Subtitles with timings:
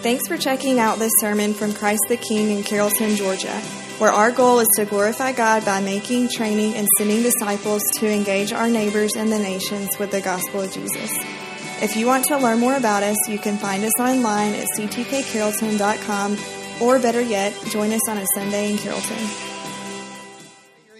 [0.00, 3.60] Thanks for checking out this sermon from Christ the King in Carrollton, Georgia,
[3.98, 8.52] where our goal is to glorify God by making, training, and sending disciples to engage
[8.52, 11.10] our neighbors and the nations with the gospel of Jesus.
[11.82, 16.38] If you want to learn more about us, you can find us online at ctkcarrollton.com,
[16.80, 19.48] or better yet, join us on a Sunday in Carrollton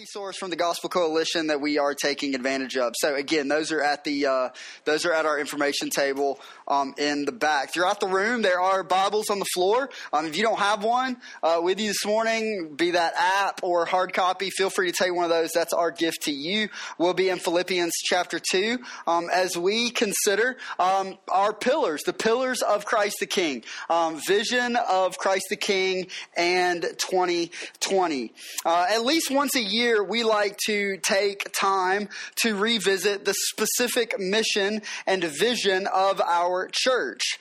[0.09, 2.95] resource from the Gospel Coalition that we are taking advantage of.
[2.97, 4.49] So again, those are at the uh,
[4.85, 7.73] those are at our information table um, in the back.
[7.73, 9.91] Throughout the room, there are Bibles on the floor.
[10.13, 13.87] Um, if you don't have one uh, with you this morning, be that app or
[13.87, 15.51] hard copy, feel free to take one of those.
[15.53, 16.69] That's our gift to you.
[16.99, 22.63] We'll be in Philippians chapter 2 um, as we consider um, our pillars, the pillars
[22.63, 28.33] of Christ the King, um, vision of Christ the King and 2020.
[28.65, 32.09] Uh, at least once a year, we like to take time
[32.43, 37.39] to revisit the specific mission and vision of our church.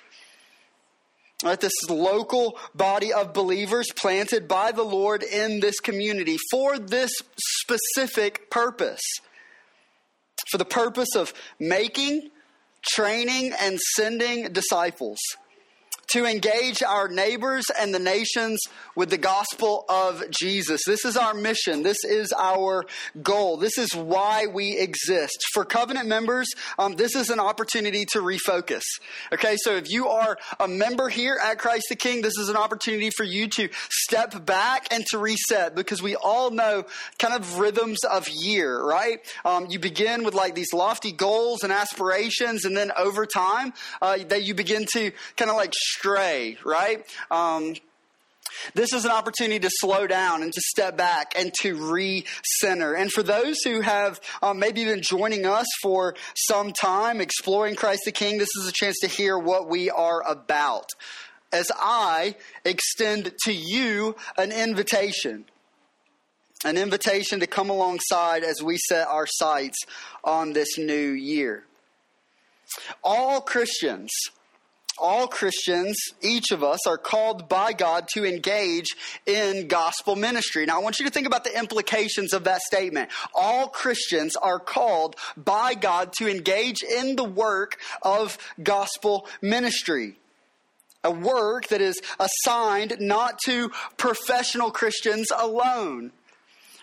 [1.44, 7.12] Right, this local body of believers planted by the Lord in this community for this
[7.38, 9.04] specific purpose.
[10.50, 12.32] For the purpose of making,
[12.84, 15.20] training, and sending disciples
[16.08, 18.62] to engage our neighbors and the nations
[18.96, 20.82] with the gospel of Jesus.
[20.86, 21.84] This is our mission.
[21.84, 22.86] This is our
[23.22, 23.58] goal.
[23.58, 25.38] This is why we exist.
[25.54, 26.48] For covenant members,
[26.80, 28.84] um, this is an opportunity to refocus.
[29.34, 32.56] Okay, so if you are a member here at Christ the King, this is an
[32.56, 36.86] opportunity for you to step back and to reset because we all know
[37.20, 39.20] kind of rhythms of year, right?
[39.44, 44.18] Um, you begin with like these lofty goals and aspirations, and then over time, uh,
[44.30, 47.06] that you begin to kind of like stray, right?
[47.32, 47.74] Um,
[48.74, 52.94] this is an opportunity to slow down and to step back and to re-center.
[52.94, 58.02] And for those who have um, maybe been joining us for some time, exploring Christ
[58.06, 60.90] the King, this is a chance to hear what we are about.
[61.52, 65.46] As I extend to you an invitation,
[66.66, 69.78] an invitation to come alongside as we set our sights
[70.24, 71.64] on this new year.
[73.04, 74.12] All Christians
[74.98, 78.88] all Christians, each of us, are called by God to engage
[79.26, 80.66] in gospel ministry.
[80.66, 83.10] Now, I want you to think about the implications of that statement.
[83.34, 90.16] All Christians are called by God to engage in the work of gospel ministry.
[91.04, 96.12] A work that is assigned not to professional Christians alone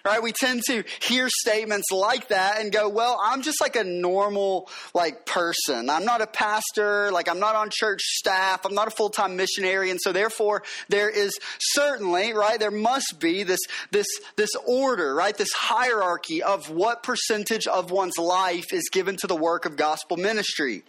[0.04, 0.22] right?
[0.22, 4.68] We tend to hear statements like that and go, well, I'm just like a normal,
[4.92, 5.88] like, person.
[5.88, 9.36] I'm not a pastor, like, I'm not on church staff, I'm not a full time
[9.36, 9.90] missionary.
[9.90, 13.60] And so, therefore, there is certainly, right, there must be this,
[13.92, 14.06] this,
[14.36, 19.36] this order, right, this hierarchy of what percentage of one's life is given to the
[19.36, 20.84] work of gospel ministry.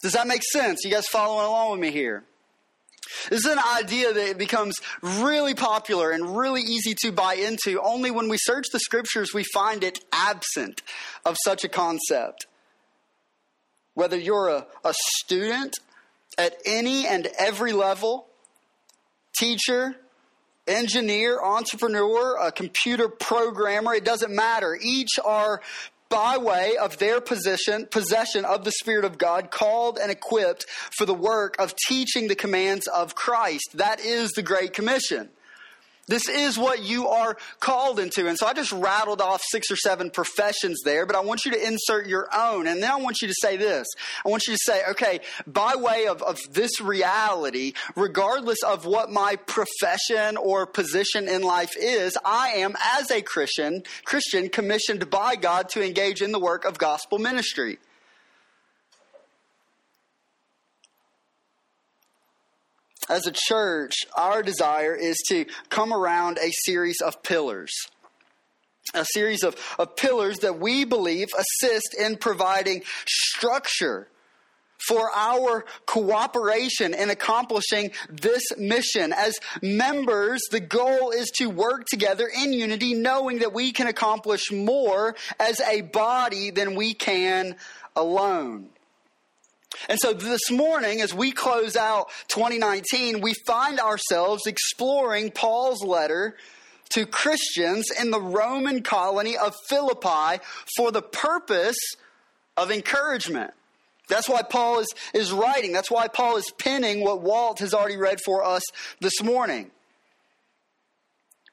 [0.00, 0.84] Does that make sense?
[0.84, 2.24] You guys following along with me here?
[3.30, 7.80] This is an idea that becomes really popular and really easy to buy into.
[7.80, 10.82] Only when we search the scriptures, we find it absent
[11.24, 12.46] of such a concept.
[13.94, 15.76] Whether you're a, a student
[16.36, 18.26] at any and every level,
[19.38, 19.94] teacher,
[20.66, 24.76] engineer, entrepreneur, a computer programmer, it doesn't matter.
[24.80, 25.60] Each are
[26.14, 30.64] by way of their position, possession of the Spirit of God, called and equipped
[30.96, 33.70] for the work of teaching the commands of Christ.
[33.74, 35.28] That is the Great Commission.
[36.06, 38.28] This is what you are called into.
[38.28, 41.52] And so I just rattled off six or seven professions there, but I want you
[41.52, 42.66] to insert your own.
[42.66, 43.86] And then I want you to say this.
[44.24, 49.10] I want you to say, okay, by way of, of this reality, regardless of what
[49.10, 55.36] my profession or position in life is, I am, as a Christian, Christian, commissioned by
[55.36, 57.78] God to engage in the work of gospel ministry.
[63.08, 67.72] As a church, our desire is to come around a series of pillars.
[68.94, 74.08] A series of, of pillars that we believe assist in providing structure
[74.86, 79.12] for our cooperation in accomplishing this mission.
[79.12, 84.52] As members, the goal is to work together in unity, knowing that we can accomplish
[84.52, 87.56] more as a body than we can
[87.96, 88.68] alone.
[89.88, 96.36] And so this morning, as we close out 2019, we find ourselves exploring Paul's letter
[96.90, 100.42] to Christians in the Roman colony of Philippi
[100.76, 101.78] for the purpose
[102.56, 103.52] of encouragement.
[104.08, 105.72] That's why Paul is, is writing.
[105.72, 108.62] That's why Paul is penning what Walt has already read for us
[109.00, 109.70] this morning.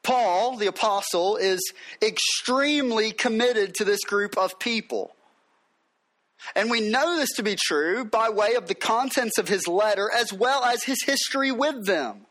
[0.03, 1.61] Paul, the apostle, is
[2.01, 5.15] extremely committed to this group of people.
[6.55, 10.09] And we know this to be true by way of the contents of his letter
[10.11, 12.25] as well as his history with them.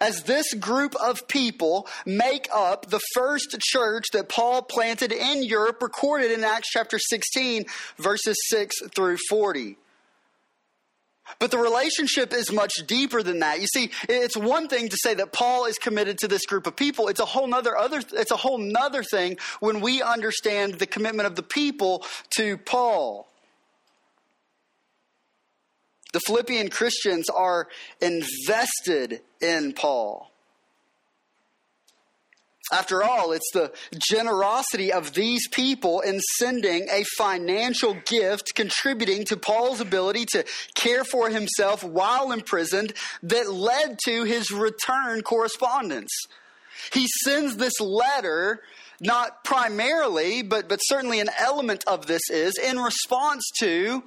[0.00, 5.82] As this group of people make up the first church that Paul planted in Europe,
[5.82, 7.64] recorded in Acts chapter 16,
[7.98, 9.76] verses 6 through 40.
[11.38, 13.60] But the relationship is much deeper than that.
[13.60, 16.76] You see, it's one thing to say that Paul is committed to this group of
[16.76, 17.08] people.
[17.08, 21.26] It's a whole nother other it's a whole nother thing when we understand the commitment
[21.26, 22.04] of the people
[22.36, 23.28] to Paul.
[26.12, 27.68] The Philippian Christians are
[28.00, 30.30] invested in Paul.
[32.72, 39.36] After all, it's the generosity of these people in sending a financial gift contributing to
[39.36, 40.44] Paul's ability to
[40.76, 42.92] care for himself while imprisoned
[43.24, 46.12] that led to his return correspondence.
[46.92, 48.60] He sends this letter
[49.00, 54.04] not primarily, but, but certainly an element of this is in response to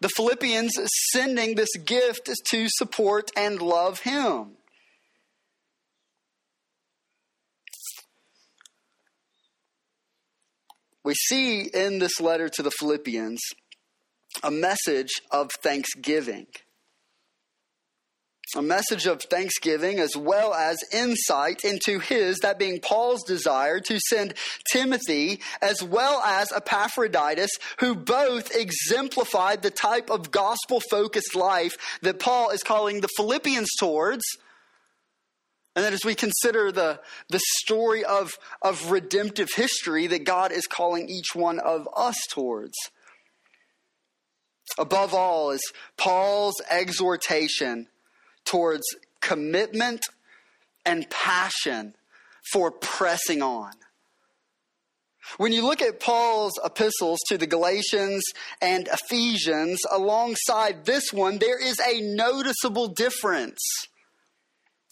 [0.00, 0.72] the Philippians
[1.12, 4.52] sending this gift to support and love him.
[11.04, 13.40] We see in this letter to the Philippians
[14.42, 16.46] a message of thanksgiving
[18.56, 24.00] a message of thanksgiving as well as insight into his, that being Paul's desire to
[24.08, 24.34] send
[24.72, 32.18] Timothy as well as Epaphroditus, who both exemplified the type of gospel focused life that
[32.18, 34.24] Paul is calling the Philippians towards.
[35.76, 40.66] And then as we consider the, the story of, of redemptive history that God is
[40.66, 42.74] calling each one of us towards.
[44.78, 45.60] Above all is
[45.96, 47.88] Paul's exhortation
[48.48, 48.84] towards
[49.20, 50.02] commitment
[50.84, 51.94] and passion
[52.52, 53.72] for pressing on.
[55.36, 58.24] When you look at Paul's epistles to the Galatians
[58.62, 63.58] and Ephesians alongside this one, there is a noticeable difference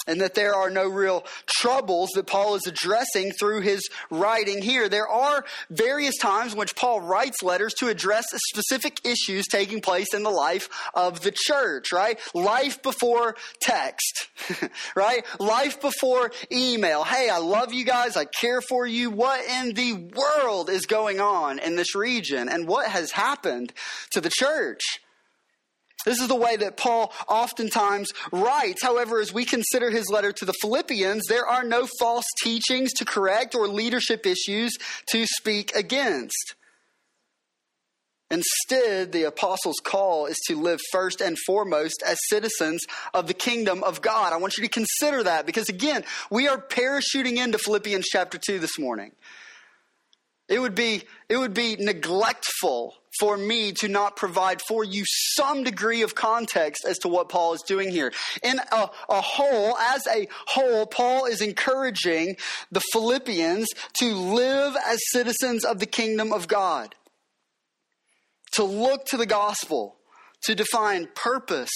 [0.06, 4.88] and that there are no real troubles that Paul is addressing through his writing here.
[4.88, 10.14] There are various times in which Paul writes letters to address specific issues taking place
[10.14, 12.18] in the life of the church, right?
[12.34, 14.28] Life before text,
[14.94, 15.24] right?
[15.40, 17.04] Life before email.
[17.04, 18.16] Hey, I love you guys.
[18.16, 19.10] I care for you.
[19.10, 23.72] What in the world is going on in this region and what has happened
[24.12, 24.80] to the church?
[26.06, 28.80] This is the way that Paul oftentimes writes.
[28.82, 33.04] However, as we consider his letter to the Philippians, there are no false teachings to
[33.04, 34.72] correct or leadership issues
[35.10, 36.54] to speak against.
[38.30, 42.82] Instead, the apostles' call is to live first and foremost as citizens
[43.12, 44.32] of the kingdom of God.
[44.32, 48.60] I want you to consider that because, again, we are parachuting into Philippians chapter 2
[48.60, 49.10] this morning.
[50.48, 55.64] It would be, it would be neglectful for me to not provide for you some
[55.64, 58.12] degree of context as to what Paul is doing here.
[58.42, 62.36] In a, a whole, as a whole, Paul is encouraging
[62.70, 63.68] the Philippians
[63.98, 66.94] to live as citizens of the kingdom of God,
[68.52, 69.96] to look to the gospel,
[70.44, 71.72] to define purpose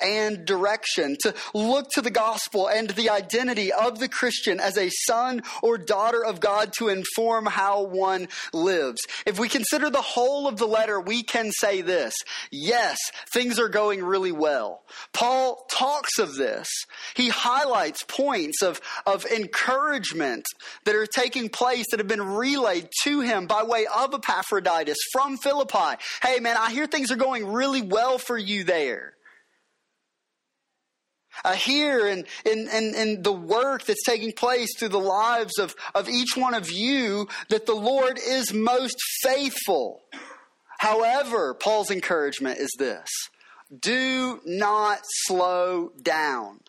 [0.00, 4.90] and direction, to look to the gospel and the identity of the Christian as a
[4.90, 9.00] son or daughter of God to inform how one lives.
[9.26, 12.14] If we consider the whole of the letter, we can say this
[12.50, 12.98] yes,
[13.32, 14.82] things are going really well.
[15.12, 16.68] Paul talks of this.
[17.14, 20.44] He highlights points of, of encouragement
[20.84, 25.36] that are taking place that have been relayed to him by way of Epaphroditus from
[25.36, 26.00] Philippi.
[26.22, 29.14] Hey, man, I hear things are going really well for you there
[31.44, 35.74] uh, here in, in, in, in the work that's taking place through the lives of,
[35.94, 40.02] of each one of you that the Lord is most faithful.
[40.78, 43.08] However, Paul's encouragement is this
[43.80, 46.60] do not slow down.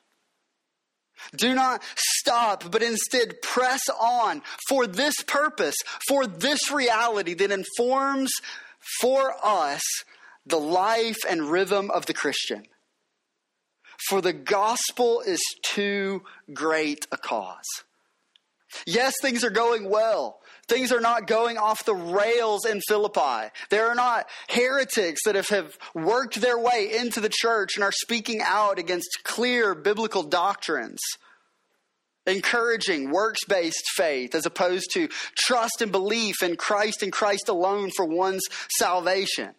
[1.36, 5.76] Do not stop, but instead press on for this purpose,
[6.08, 8.32] for this reality that informs
[9.02, 9.82] for us
[10.46, 12.68] the life and rhythm of the Christian
[14.08, 17.84] for the gospel is too great a cause.
[18.86, 20.42] Yes, things are going well.
[20.68, 23.52] Things are not going off the rails in Philippi.
[23.70, 28.42] There are not heretics that have, worked their way into the church and are speaking
[28.44, 31.00] out against clear biblical doctrines,
[32.26, 35.08] encouraging works based faith as opposed to
[35.38, 38.44] trust and belief in Christ and Christ alone for one's
[38.78, 39.54] salvation.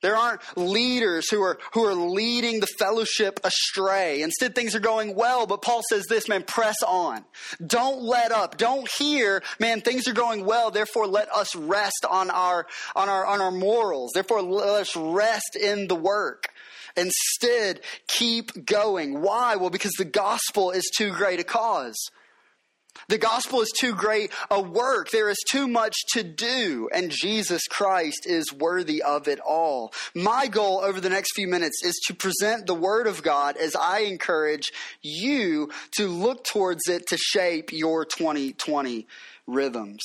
[0.00, 4.22] There aren't leaders who are, who are leading the fellowship astray.
[4.22, 7.24] Instead, things are going well, but Paul says this, man, press on.
[7.64, 8.58] Don't let up.
[8.58, 13.26] Don't hear, man, things are going well, therefore let us rest on our, on our,
[13.26, 14.12] on our morals.
[14.14, 16.48] Therefore, let us rest in the work.
[16.96, 19.20] Instead, keep going.
[19.20, 19.56] Why?
[19.56, 21.96] Well, because the gospel is too great a cause.
[23.06, 25.10] The gospel is too great a work.
[25.10, 29.92] There is too much to do, and Jesus Christ is worthy of it all.
[30.14, 33.76] My goal over the next few minutes is to present the Word of God as
[33.76, 34.70] I encourage
[35.02, 39.06] you to look towards it to shape your 2020
[39.46, 40.02] rhythms.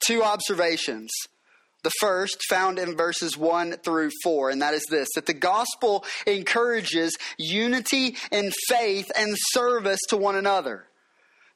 [0.00, 1.10] Two observations.
[1.84, 6.04] The first found in verses 1 through 4, and that is this that the gospel
[6.26, 10.87] encourages unity in faith and service to one another.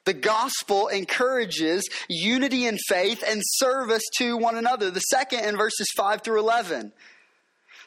[0.04, 4.90] The gospel encourages unity in faith and service to one another.
[4.90, 6.92] The second in verses 5 through 11.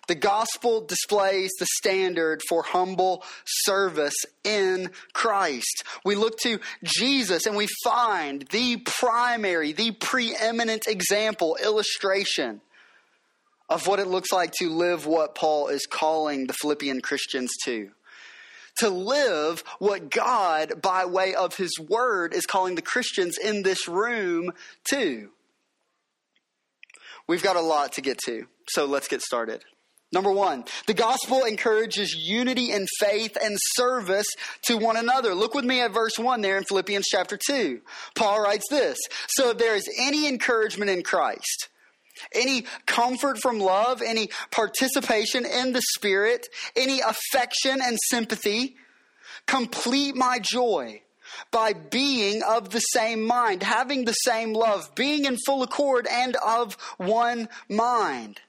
[0.07, 5.83] The gospel displays the standard for humble service in Christ.
[6.03, 12.61] We look to Jesus and we find the primary, the preeminent example, illustration
[13.67, 17.89] of what it looks like to live what Paul is calling the Philippian Christians to
[18.77, 23.87] to live what God, by way of His Word, is calling the Christians in this
[23.87, 24.51] room
[24.91, 25.29] to.
[27.27, 29.63] We've got a lot to get to, so let's get started.
[30.11, 34.27] Number one, the gospel encourages unity in faith and service
[34.67, 35.33] to one another.
[35.33, 37.81] Look with me at verse one there in Philippians chapter two.
[38.15, 41.69] Paul writes this So if there is any encouragement in Christ,
[42.33, 48.75] any comfort from love, any participation in the Spirit, any affection and sympathy.
[49.47, 51.01] Complete my joy
[51.51, 56.35] by being of the same mind, having the same love, being in full accord and
[56.37, 58.39] of one mind.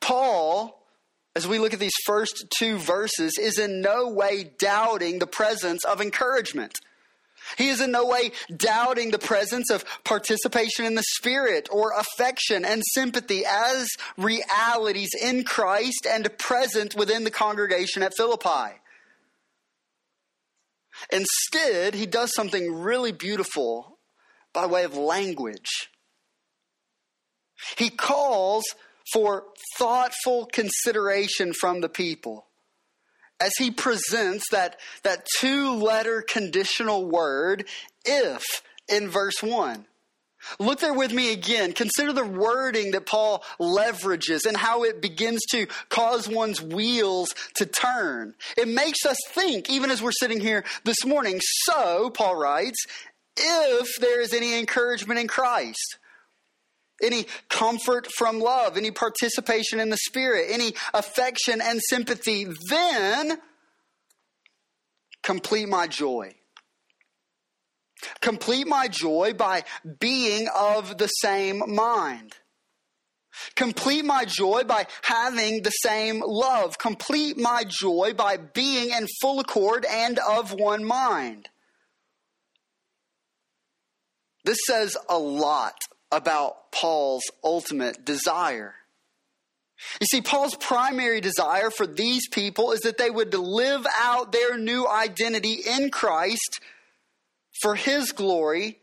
[0.00, 0.82] Paul,
[1.34, 5.84] as we look at these first two verses, is in no way doubting the presence
[5.84, 6.78] of encouragement.
[7.56, 12.64] He is in no way doubting the presence of participation in the Spirit or affection
[12.64, 18.80] and sympathy as realities in Christ and present within the congregation at Philippi.
[21.10, 23.98] Instead, he does something really beautiful
[24.52, 25.90] by way of language.
[27.76, 28.64] He calls
[29.12, 29.44] for
[29.78, 32.46] thoughtful consideration from the people
[33.40, 37.66] as he presents that, that two letter conditional word,
[38.04, 38.42] if,
[38.88, 39.86] in verse 1.
[40.58, 41.72] Look there with me again.
[41.72, 47.66] Consider the wording that Paul leverages and how it begins to cause one's wheels to
[47.66, 48.34] turn.
[48.56, 51.40] It makes us think, even as we're sitting here this morning.
[51.64, 52.78] So, Paul writes,
[53.36, 55.98] if there is any encouragement in Christ,
[57.02, 63.38] any comfort from love, any participation in the Spirit, any affection and sympathy, then
[65.22, 66.34] complete my joy.
[68.20, 69.64] Complete my joy by
[69.98, 72.34] being of the same mind.
[73.54, 76.78] Complete my joy by having the same love.
[76.78, 81.48] Complete my joy by being in full accord and of one mind.
[84.44, 85.74] This says a lot
[86.12, 88.74] about Paul's ultimate desire.
[90.00, 94.58] You see, Paul's primary desire for these people is that they would live out their
[94.58, 96.60] new identity in Christ
[97.60, 98.78] for his glory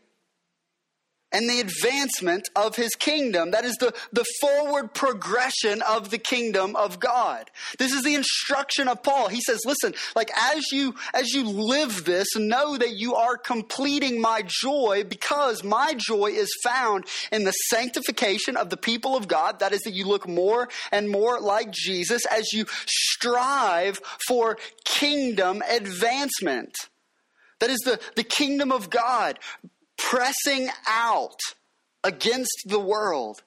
[1.34, 3.50] and the advancement of his kingdom.
[3.50, 7.50] That is the, the forward progression of the kingdom of God.
[7.78, 9.28] This is the instruction of Paul.
[9.28, 14.20] He says, listen, like as you, as you live this, know that you are completing
[14.20, 19.58] my joy because my joy is found in the sanctification of the people of God.
[19.58, 25.62] That is that you look more and more like Jesus as you strive for kingdom
[25.68, 26.74] advancement.
[27.60, 29.38] That is the, the kingdom of God
[29.96, 31.38] pressing out
[32.02, 33.42] against the world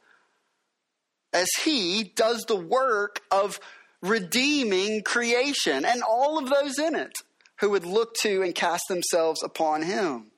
[1.34, 3.60] as he does the work of
[4.02, 7.14] redeeming creation and all of those in it
[7.60, 10.32] who would look to and cast themselves upon him.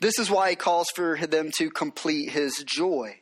[0.00, 3.18] This is why he calls for them to complete his joy.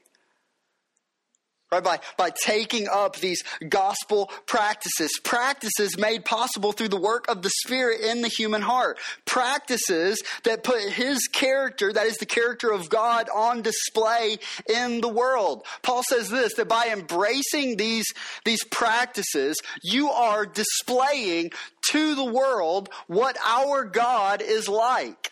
[1.73, 7.41] Right, by, by taking up these gospel practices, practices made possible through the work of
[7.41, 12.71] the Spirit in the human heart, practices that put His character, that is the character
[12.71, 14.37] of God, on display
[14.69, 15.65] in the world.
[15.81, 18.13] Paul says this that by embracing these,
[18.45, 21.53] these practices, you are displaying
[21.89, 25.32] to the world what our God is like.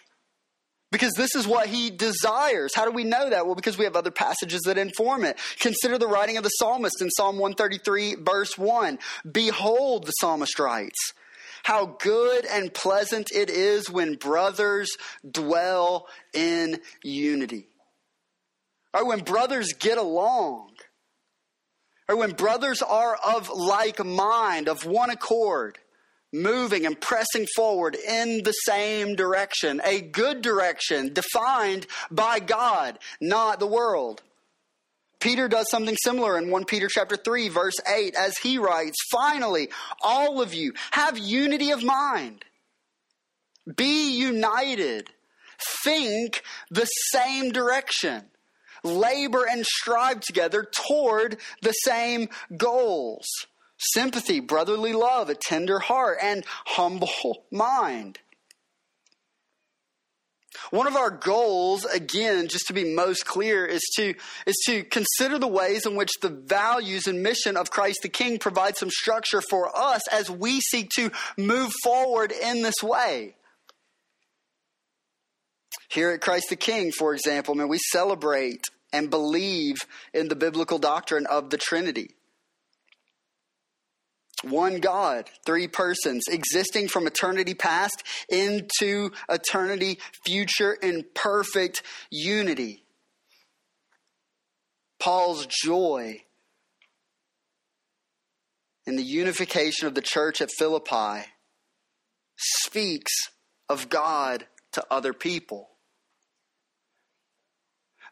[0.91, 2.73] Because this is what he desires.
[2.75, 3.47] How do we know that?
[3.47, 5.39] Well, because we have other passages that inform it.
[5.61, 8.99] Consider the writing of the psalmist in Psalm 133, verse 1.
[9.31, 11.13] Behold, the psalmist writes,
[11.63, 14.91] how good and pleasant it is when brothers
[15.31, 17.69] dwell in unity.
[18.93, 20.73] Or when brothers get along.
[22.09, 25.79] Or when brothers are of like mind, of one accord
[26.33, 33.61] moving and pressing forward in the same direction, a good direction defined by God, not
[33.61, 34.23] the world.
[35.19, 39.71] Peter does something similar in 1 Peter chapter 3 verse 8 as he writes, "Finally,
[40.01, 42.45] all of you have unity of mind.
[43.77, 45.13] Be united.
[45.85, 48.31] Think the same direction.
[48.83, 53.27] Labor and strive together toward the same goals."
[53.81, 58.19] Sympathy, brotherly love, a tender heart, and humble mind.
[60.71, 64.15] One of our goals, again, just to be most clear, is to,
[64.47, 68.39] is to consider the ways in which the values and mission of Christ the King
[68.39, 73.35] provide some structure for us as we seek to move forward in this way.
[75.89, 79.79] Here at Christ the King, for example, man, we celebrate and believe
[80.13, 82.15] in the biblical doctrine of the Trinity.
[84.43, 92.85] One God, three persons, existing from eternity past into eternity future in perfect unity.
[94.99, 96.23] Paul's joy
[98.87, 101.27] in the unification of the church at Philippi
[102.37, 103.13] speaks
[103.69, 105.70] of God to other people.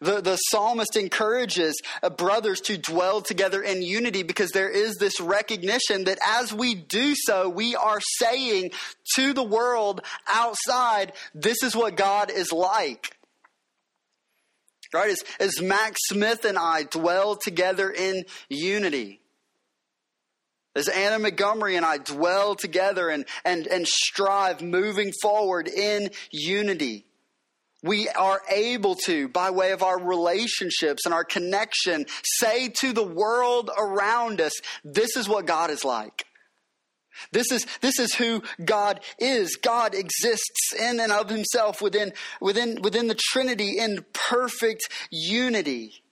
[0.01, 5.21] The, the psalmist encourages uh, brothers to dwell together in unity because there is this
[5.21, 8.71] recognition that as we do so, we are saying
[9.17, 13.17] to the world outside, this is what God is like.
[14.95, 15.11] Right?
[15.11, 19.21] As, as Max Smith and I dwell together in unity.
[20.77, 27.08] As Anna Montgomery and I dwell together and, and, and strive moving forward in unity
[27.83, 33.05] we are able to, by way of our relationships and our connection, say to the
[33.05, 34.53] world around us,
[34.85, 36.25] this is what God is like.
[37.33, 39.57] This is, this is who God is.
[39.57, 46.03] God exists in and of himself within, within, within the Trinity in perfect unity.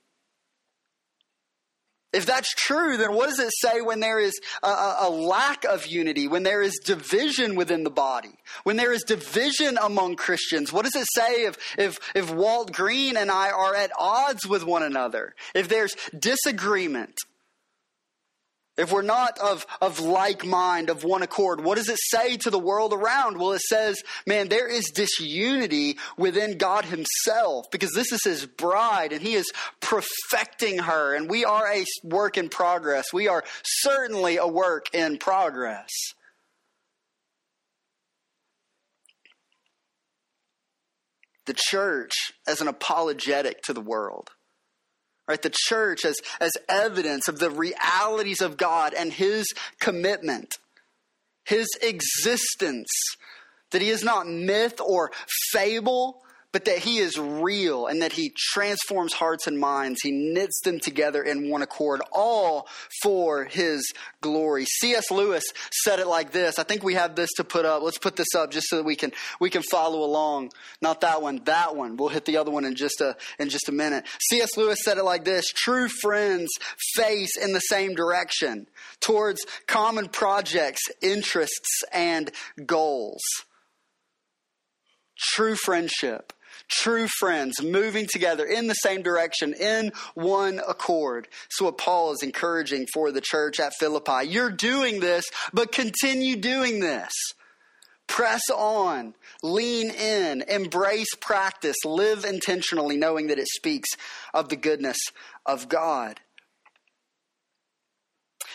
[2.16, 5.86] If that's true, then what does it say when there is a, a, lack of
[5.86, 8.32] unity, when there is division within the body,
[8.64, 10.72] when there is division among Christians?
[10.72, 14.64] What does it say if, if, if Walt Green and I are at odds with
[14.64, 15.34] one another?
[15.54, 17.18] If there's disagreement?
[18.76, 22.50] If we're not of, of like mind, of one accord, what does it say to
[22.50, 23.38] the world around?
[23.38, 29.12] Well, it says, man, there is disunity within God Himself because this is His bride
[29.12, 33.06] and He is perfecting her, and we are a work in progress.
[33.14, 35.90] We are certainly a work in progress.
[41.46, 42.12] The church
[42.46, 44.32] as an apologetic to the world
[45.28, 45.42] right?
[45.42, 49.46] The church as, as evidence of the realities of god and his
[49.80, 50.56] commitment
[51.46, 52.88] his existence
[53.70, 55.10] that he is not myth or
[55.52, 56.22] fable
[56.56, 60.00] but that he is real and that he transforms hearts and minds.
[60.00, 62.66] He knits them together in one accord, all
[63.02, 63.92] for his
[64.22, 64.64] glory.
[64.64, 65.10] C.S.
[65.10, 65.44] Lewis
[65.84, 66.58] said it like this.
[66.58, 67.82] I think we have this to put up.
[67.82, 70.52] Let's put this up just so that we can we can follow along.
[70.80, 71.98] Not that one, that one.
[71.98, 74.06] We'll hit the other one in just a in just a minute.
[74.30, 74.56] C.S.
[74.56, 76.48] Lewis said it like this: True friends
[76.94, 78.66] face in the same direction
[79.00, 82.30] towards common projects, interests, and
[82.64, 83.20] goals.
[85.18, 86.32] True friendship
[86.68, 91.28] true friends moving together in the same direction in one accord.
[91.50, 94.26] So what Paul is encouraging for the church at Philippi.
[94.26, 97.12] You're doing this, but continue doing this.
[98.06, 103.88] Press on, lean in, embrace practice, live intentionally, knowing that it speaks
[104.32, 104.98] of the goodness
[105.44, 106.20] of God.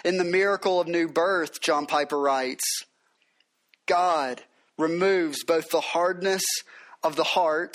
[0.05, 2.63] In the miracle of new birth, John Piper writes,
[3.85, 4.41] God
[4.77, 6.43] removes both the hardness
[7.03, 7.73] of the heart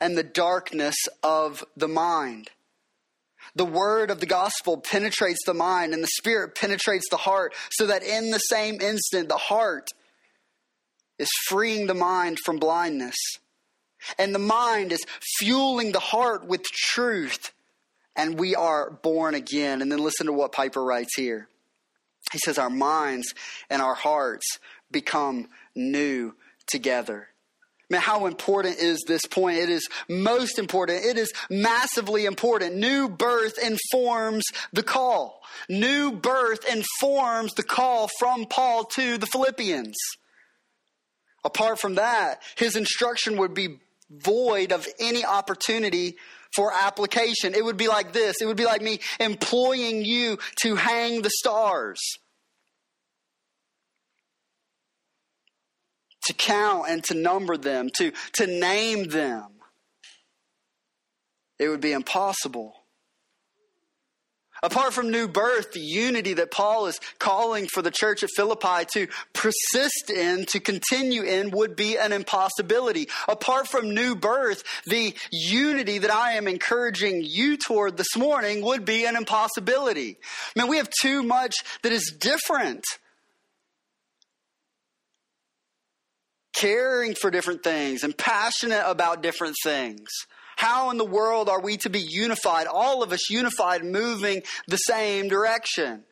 [0.00, 2.50] and the darkness of the mind.
[3.54, 7.86] The word of the gospel penetrates the mind and the spirit penetrates the heart so
[7.86, 9.90] that in the same instant, the heart
[11.18, 13.16] is freeing the mind from blindness.
[14.18, 15.04] And the mind is
[15.38, 17.52] fueling the heart with truth.
[18.14, 19.82] And we are born again.
[19.82, 21.48] And then listen to what Piper writes here.
[22.32, 23.34] He says, Our minds
[23.70, 24.58] and our hearts
[24.90, 26.34] become new
[26.66, 27.28] together.
[27.88, 29.58] Man, how important is this point?
[29.58, 31.04] It is most important.
[31.04, 32.76] It is massively important.
[32.76, 35.40] New birth informs the call.
[35.68, 39.96] New birth informs the call from Paul to the Philippians.
[41.44, 43.78] Apart from that, his instruction would be
[44.10, 46.16] void of any opportunity
[46.56, 47.54] for application.
[47.54, 51.30] It would be like this it would be like me employing you to hang the
[51.30, 52.00] stars.
[56.26, 59.46] To count and to number them, to, to name them.
[61.58, 62.74] It would be impossible.
[64.62, 68.86] Apart from new birth, the unity that Paul is calling for the church at Philippi
[68.94, 73.08] to persist in, to continue in, would be an impossibility.
[73.28, 78.84] Apart from new birth, the unity that I am encouraging you toward this morning would
[78.84, 80.18] be an impossibility.
[80.56, 82.84] I mean, we have too much that is different.
[86.56, 90.08] Caring for different things and passionate about different things.
[90.56, 94.78] How in the world are we to be unified, all of us unified, moving the
[94.78, 96.04] same direction?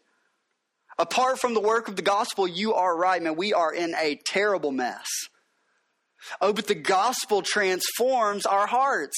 [0.99, 3.37] Apart from the work of the gospel, you are right, man.
[3.37, 5.09] We are in a terrible mess.
[6.41, 9.17] Oh, but the gospel transforms our hearts.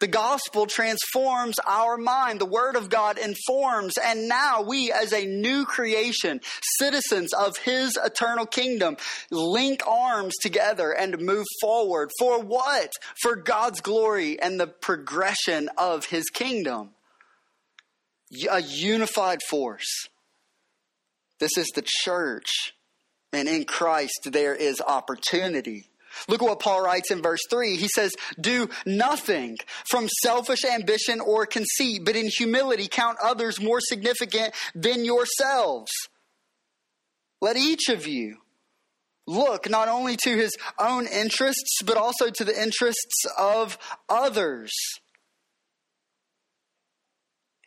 [0.00, 2.40] The gospel transforms our mind.
[2.40, 3.94] The word of God informs.
[4.02, 6.40] And now we, as a new creation,
[6.78, 8.96] citizens of his eternal kingdom,
[9.30, 12.10] link arms together and move forward.
[12.18, 12.92] For what?
[13.22, 16.90] For God's glory and the progression of his kingdom.
[18.50, 20.08] A unified force.
[21.38, 22.74] This is the church.
[23.32, 25.86] And in Christ, there is opportunity.
[26.28, 27.76] Look at what Paul writes in verse 3.
[27.76, 29.56] He says, Do nothing
[29.90, 35.90] from selfish ambition or conceit, but in humility count others more significant than yourselves.
[37.40, 38.38] Let each of you
[39.26, 43.78] look not only to his own interests, but also to the interests of
[44.08, 44.72] others.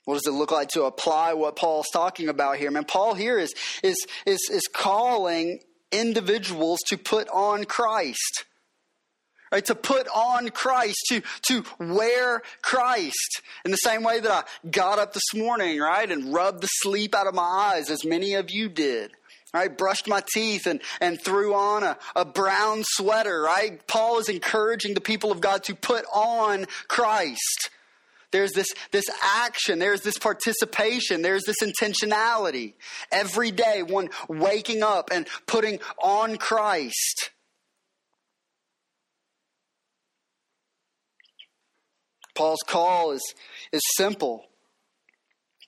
[0.06, 2.72] What does it look like to apply what Paul's talking about here?
[2.72, 5.60] Man, Paul here is, is, is, is calling
[5.92, 8.46] individuals to put on Christ.
[9.52, 13.42] Right, to put on Christ, to, to wear Christ.
[13.66, 17.14] In the same way that I got up this morning, right, and rubbed the sleep
[17.14, 19.12] out of my eyes, as many of you did.
[19.54, 23.86] Right, brushed my teeth and, and threw on a, a brown sweater, right?
[23.86, 27.70] Paul is encouraging the people of God to put on Christ.
[28.32, 32.74] There's this, this action, there's this participation, there's this intentionality.
[33.12, 37.32] Every day, one waking up and putting on Christ.
[42.36, 43.22] Paul's call is,
[43.72, 44.46] is simple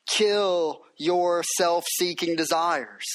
[0.10, 3.06] kill your self seeking desires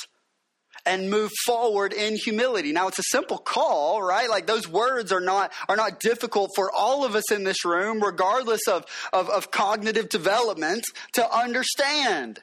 [0.88, 2.72] and move forward in humility.
[2.72, 4.28] Now it's a simple call, right?
[4.28, 8.02] Like those words are not are not difficult for all of us in this room,
[8.02, 12.40] regardless of, of, of cognitive development, to understand.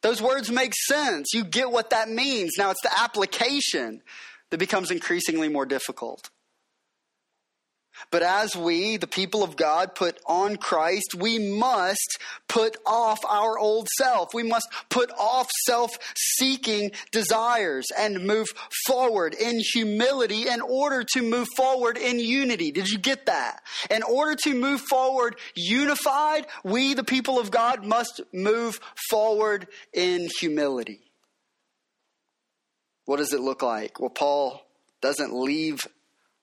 [0.00, 1.28] Those words make sense.
[1.32, 2.52] You get what that means.
[2.58, 4.02] Now it's the application
[4.50, 6.30] that becomes increasingly more difficult.
[8.10, 13.58] But as we, the people of God, put on Christ, we must put off our
[13.58, 14.34] old self.
[14.34, 18.48] We must put off self seeking desires and move
[18.86, 22.70] forward in humility in order to move forward in unity.
[22.70, 23.60] Did you get that?
[23.90, 30.28] In order to move forward unified, we, the people of God, must move forward in
[30.40, 31.00] humility.
[33.04, 34.00] What does it look like?
[34.00, 34.64] Well, Paul
[35.00, 35.86] doesn't leave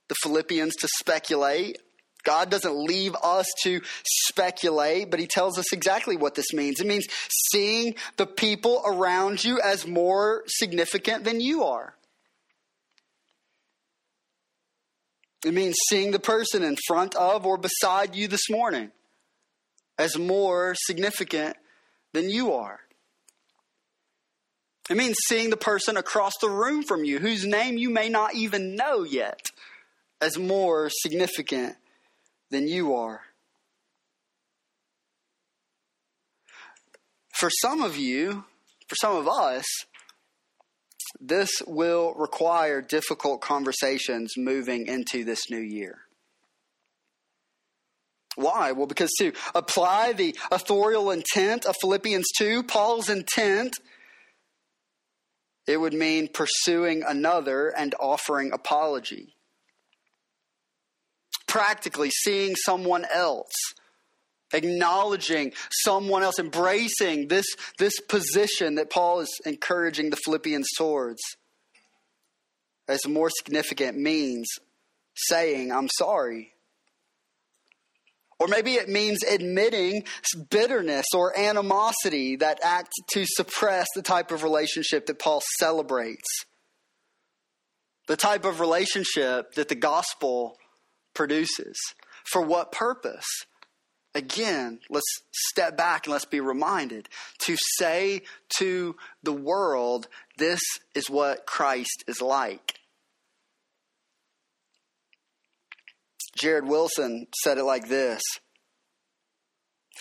[0.10, 1.78] the Philippians to speculate.
[2.24, 6.82] God doesn't leave us to speculate, but He tells us exactly what this means.
[6.82, 7.08] It means
[7.52, 11.96] seeing the people around you as more significant than you are.
[15.46, 18.92] It means seeing the person in front of or beside you this morning
[19.98, 21.56] as more significant
[22.12, 22.82] than you are.
[24.90, 28.34] It means seeing the person across the room from you whose name you may not
[28.34, 29.40] even know yet
[30.22, 31.76] as more significant
[32.52, 33.22] than you are.
[37.34, 38.44] For some of you,
[38.88, 39.66] for some of us,
[41.22, 46.00] this will require difficult conversations moving into this new year.
[48.36, 48.72] Why?
[48.72, 53.78] Well, because to apply the authorial intent of Philippians 2, Paul's intent,
[55.68, 59.36] it would mean pursuing another and offering apology
[61.50, 63.52] practically seeing someone else
[64.54, 67.46] acknowledging someone else, embracing this,
[67.78, 71.22] this position that Paul is encouraging the Philippians towards
[72.88, 74.48] as more significant means
[75.16, 76.54] saying, I'm sorry.
[78.40, 80.06] Or maybe it means admitting
[80.50, 86.28] bitterness or animosity that act to suppress the type of relationship that Paul celebrates.
[88.08, 90.56] The type of relationship that the gospel
[91.14, 91.78] produces.
[92.26, 93.28] For what purpose?
[94.16, 97.10] Again, let's step back and let's be reminded
[97.44, 98.24] to say
[98.58, 100.62] to the world, this
[100.96, 102.80] is what Christ is like.
[106.40, 108.22] Jared Wilson said it like this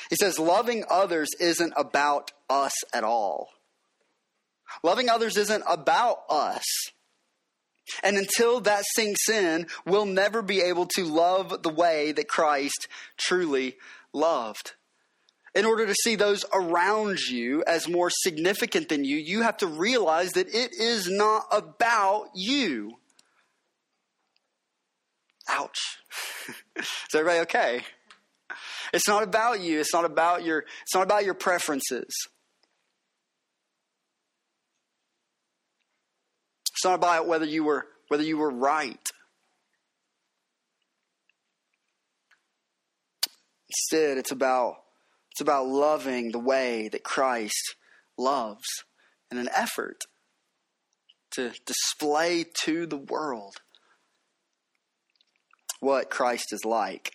[0.09, 3.51] He says, Loving others isn't about us at all.
[4.83, 6.65] Loving others isn't about us.
[8.03, 12.89] And until that sinks in, we'll never be able to love the way that Christ
[13.17, 13.77] truly
[14.13, 14.73] loved.
[15.55, 19.67] In order to see those around you as more significant than you, you have to
[19.67, 22.99] realize that it is not about you.
[25.49, 25.99] Ouch.
[26.77, 27.81] is everybody okay?
[28.93, 29.81] It's not about you.
[29.81, 32.15] It's not about your it's not about your preferences.
[36.79, 39.05] It's not about whether you were whether you were right.
[43.69, 44.77] Instead, it's about
[45.33, 47.75] it's about loving the way that Christ
[48.17, 48.69] loves
[49.29, 50.05] in an effort
[51.33, 53.57] to display to the world
[55.81, 57.11] what Christ is like.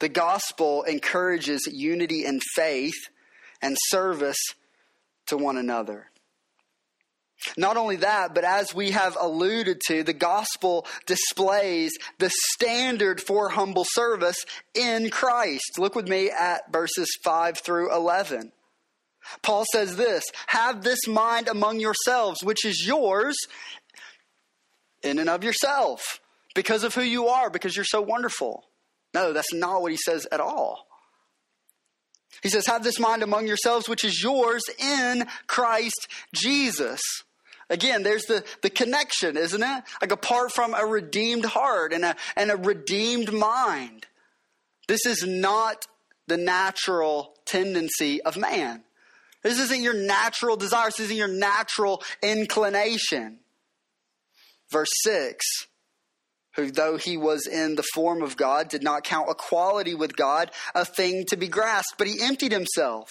[0.00, 3.08] The gospel encourages unity in faith
[3.62, 4.42] and service
[5.26, 6.10] to one another.
[7.56, 13.50] Not only that, but as we have alluded to, the gospel displays the standard for
[13.50, 14.38] humble service
[14.74, 15.78] in Christ.
[15.78, 18.52] Look with me at verses 5 through 11.
[19.42, 23.36] Paul says this Have this mind among yourselves, which is yours
[25.02, 26.20] in and of yourself,
[26.54, 28.64] because of who you are, because you're so wonderful.
[29.14, 30.86] No, that's not what he says at all.
[32.42, 37.00] He says, Have this mind among yourselves, which is yours in Christ Jesus.
[37.70, 39.84] Again, there's the, the connection, isn't it?
[40.00, 44.06] Like apart from a redeemed heart and a, and a redeemed mind.
[44.86, 45.86] This is not
[46.26, 48.84] the natural tendency of man.
[49.42, 50.86] This isn't your natural desire.
[50.86, 53.38] This isn't your natural inclination.
[54.70, 55.44] Verse 6
[56.56, 60.50] Who, though he was in the form of God, did not count equality with God
[60.74, 63.08] a thing to be grasped, but he emptied himself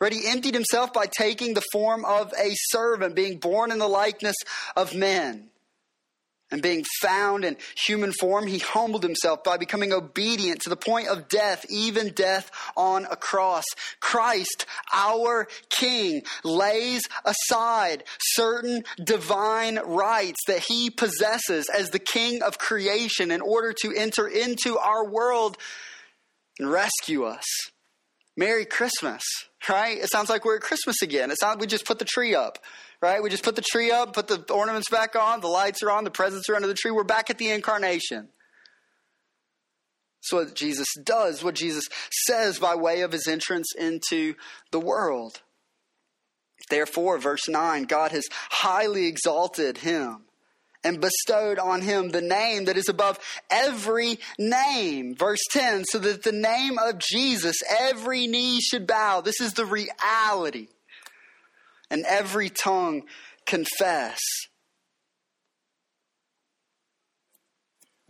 [0.00, 0.12] Right?
[0.12, 4.36] He emptied himself by taking the form of a servant, being born in the likeness
[4.76, 5.50] of men.
[6.50, 11.08] And being found in human form, he humbled himself by becoming obedient to the point
[11.08, 13.64] of death, even death on a cross.
[13.98, 22.58] Christ, our King, lays aside certain divine rights that he possesses as the King of
[22.58, 25.56] creation in order to enter into our world
[26.60, 27.46] and rescue us.
[28.36, 29.22] Merry Christmas,
[29.68, 29.96] right?
[29.96, 31.30] It sounds like we're at Christmas again.
[31.30, 32.58] It's not we just put the tree up,
[33.00, 33.22] right?
[33.22, 36.04] We just put the tree up, put the ornaments back on, the lights are on,
[36.04, 36.90] the presents are under the tree.
[36.90, 38.28] We're back at the incarnation.
[40.18, 41.84] That's what Jesus does, what Jesus
[42.26, 44.34] says by way of his entrance into
[44.70, 45.42] the world.
[46.70, 50.24] Therefore, verse 9, God has highly exalted him
[50.84, 53.18] and bestowed on him the name that is above
[53.50, 55.16] every name.
[55.16, 59.20] Verse 10 so that the name of Jesus, every knee should bow.
[59.20, 60.68] This is the reality.
[61.90, 63.02] And every tongue
[63.46, 64.20] confess.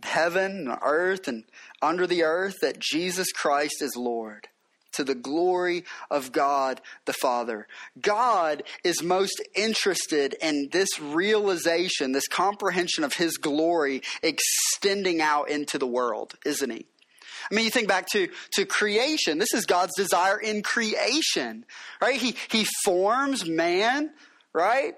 [0.03, 1.45] Heaven and earth and
[1.81, 4.49] under the earth that Jesus Christ is Lord
[4.95, 7.67] to the glory of God the Father.
[8.01, 15.77] God is most interested in this realization, this comprehension of His glory extending out into
[15.77, 16.85] the world, isn't He?
[17.49, 19.37] I mean, you think back to, to creation.
[19.37, 21.65] This is God's desire in creation,
[22.01, 22.19] right?
[22.19, 24.11] He, he forms man,
[24.51, 24.95] right?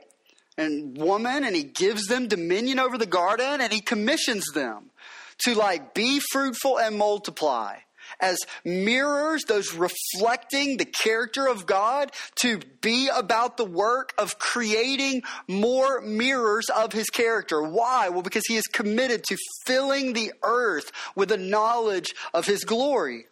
[0.58, 4.92] And woman, and he gives them dominion over the garden, and he commissions them
[5.40, 7.78] to like be fruitful and multiply
[8.20, 15.24] as mirrors, those reflecting the character of God, to be about the work of creating
[15.48, 17.62] more mirrors of his character.
[17.62, 18.10] Why?
[18.10, 23.26] Well, because he is committed to filling the earth with the knowledge of his glory.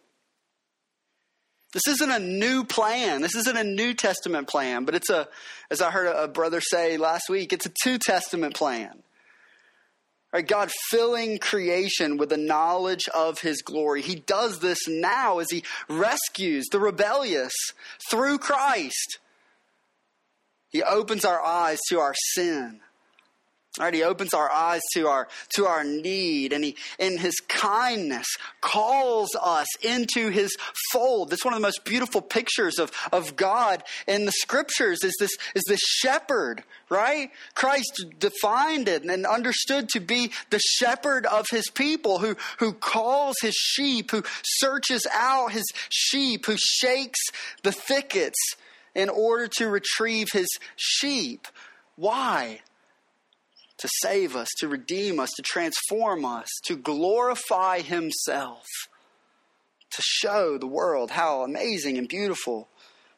[1.72, 3.20] This isn't a new plan.
[3.20, 5.28] This isn't a New Testament plan, but it's a,
[5.70, 9.02] as I heard a brother say last week, it's a two Testament plan.
[10.36, 14.02] Right, God filling creation with the knowledge of his glory.
[14.02, 17.54] He does this now as he rescues the rebellious
[18.10, 19.18] through Christ.
[20.68, 22.80] He opens our eyes to our sin
[23.78, 28.26] Right, he opens our eyes to our to our need, and he, in his kindness,
[28.62, 30.56] calls us into his
[30.92, 31.28] fold.
[31.28, 35.04] That's one of the most beautiful pictures of, of God in the scriptures.
[35.04, 37.30] Is this is this shepherd, right?
[37.54, 43.36] Christ defined it and understood to be the shepherd of his people, who who calls
[43.42, 47.20] his sheep, who searches out his sheep, who shakes
[47.62, 48.38] the thickets
[48.94, 51.46] in order to retrieve his sheep.
[51.96, 52.60] Why?
[53.78, 58.64] To save us, to redeem us, to transform us, to glorify Himself,
[59.90, 62.68] to show the world how amazing and beautiful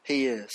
[0.02, 0.50] He is.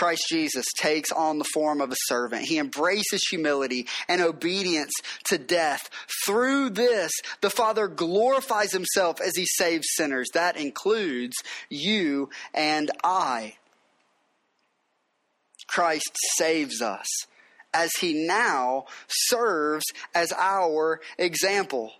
[0.00, 2.46] Christ Jesus takes on the form of a servant.
[2.46, 4.92] He embraces humility and obedience
[5.26, 5.90] to death.
[6.24, 10.28] Through this, the Father glorifies himself as he saves sinners.
[10.32, 11.36] That includes
[11.68, 13.56] you and I.
[15.66, 17.06] Christ saves us
[17.72, 21.92] as he now serves as our example.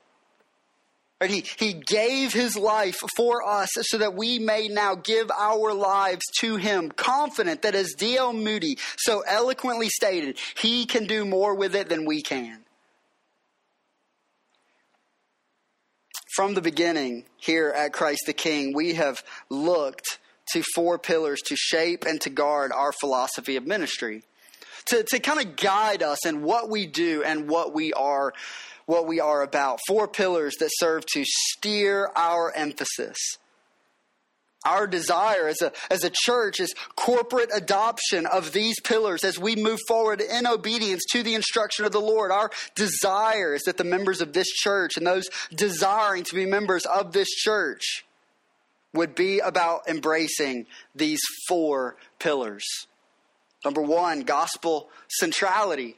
[1.20, 1.30] Right?
[1.30, 6.24] He, he gave his life for us so that we may now give our lives
[6.40, 8.32] to him, confident that as D.L.
[8.32, 12.60] Moody so eloquently stated, he can do more with it than we can.
[16.34, 20.18] From the beginning, here at Christ the King, we have looked
[20.52, 24.22] to four pillars to shape and to guard our philosophy of ministry
[24.90, 28.32] to, to kind of guide us in what we do and what we are
[28.86, 29.78] what we are about.
[29.86, 33.16] Four pillars that serve to steer our emphasis.
[34.64, 39.56] Our desire as a, as a church is corporate adoption of these pillars as we
[39.56, 42.30] move forward in obedience to the instruction of the Lord.
[42.30, 46.84] Our desire is that the members of this church and those desiring to be members
[46.84, 48.04] of this church
[48.92, 52.64] would be about embracing these four pillars.
[53.64, 55.96] Number one, gospel centrality.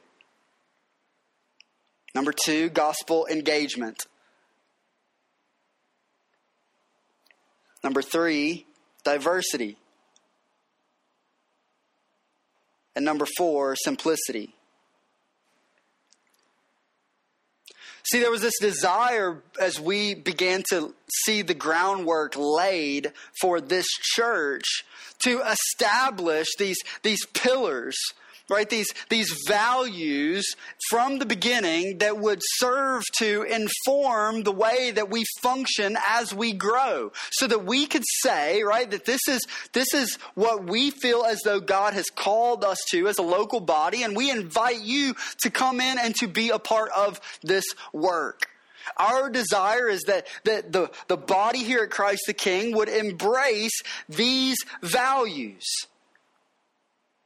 [2.13, 4.05] Number two, gospel engagement.
[7.83, 8.65] Number three,
[9.03, 9.77] diversity.
[12.95, 14.52] And number four, simplicity.
[18.11, 20.93] See, there was this desire as we began to
[21.25, 24.83] see the groundwork laid for this church
[25.23, 27.95] to establish these, these pillars
[28.49, 28.69] right?
[28.69, 30.45] These these values
[30.89, 36.53] from the beginning that would serve to inform the way that we function as we
[36.53, 37.11] grow.
[37.31, 41.41] So that we could say right that this is this is what we feel as
[41.43, 44.03] though God has called us to as a local body.
[44.03, 48.47] And we invite you to come in and to be a part of this work.
[48.97, 53.81] Our desire is that, that the, the body here at Christ the King would embrace
[54.09, 55.65] these values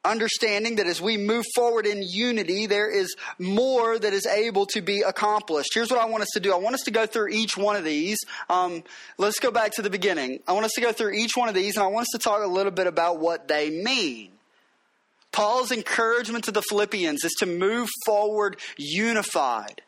[0.07, 4.81] understanding that as we move forward in unity, there is more that is able to
[4.81, 5.71] be accomplished.
[5.73, 7.75] Here's what I want us to do I want us to go through each one
[7.75, 8.17] of these.
[8.49, 8.83] Um,
[9.17, 10.39] let's go back to the beginning.
[10.47, 12.19] I want us to go through each one of these, and I want us to
[12.19, 14.31] talk a little bit about what they mean.
[15.31, 19.81] Paul's encouragement to the Philippians is to move forward unified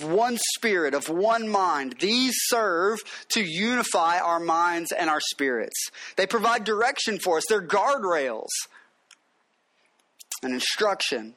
[0.00, 1.96] one spirit, of one mind.
[2.00, 2.98] These serve
[3.30, 5.90] to unify our minds and our spirits.
[6.16, 8.48] They provide direction for us, they're guardrails
[10.44, 11.34] and instruction.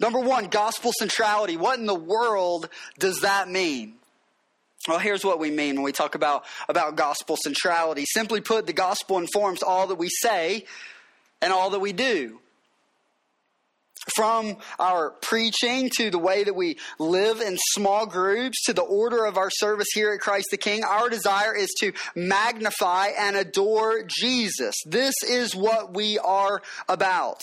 [0.00, 1.56] Number one, gospel centrality.
[1.56, 3.94] What in the world does that mean?
[4.88, 8.06] Well, here's what we mean when we talk about, about gospel centrality.
[8.06, 10.64] Simply put, the gospel informs all that we say
[11.42, 12.40] and all that we do.
[14.16, 19.26] From our preaching to the way that we live in small groups to the order
[19.26, 24.02] of our service here at Christ the King, our desire is to magnify and adore
[24.08, 24.74] Jesus.
[24.86, 27.42] This is what we are about.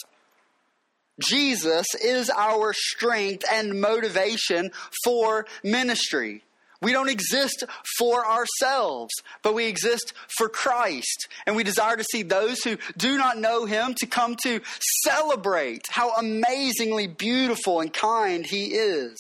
[1.19, 4.71] Jesus is our strength and motivation
[5.03, 6.43] for ministry.
[6.81, 7.63] We don't exist
[7.97, 11.27] for ourselves, but we exist for Christ.
[11.47, 14.61] And we desire to see those who do not know Him to come to
[15.03, 19.17] celebrate how amazingly beautiful and kind He is.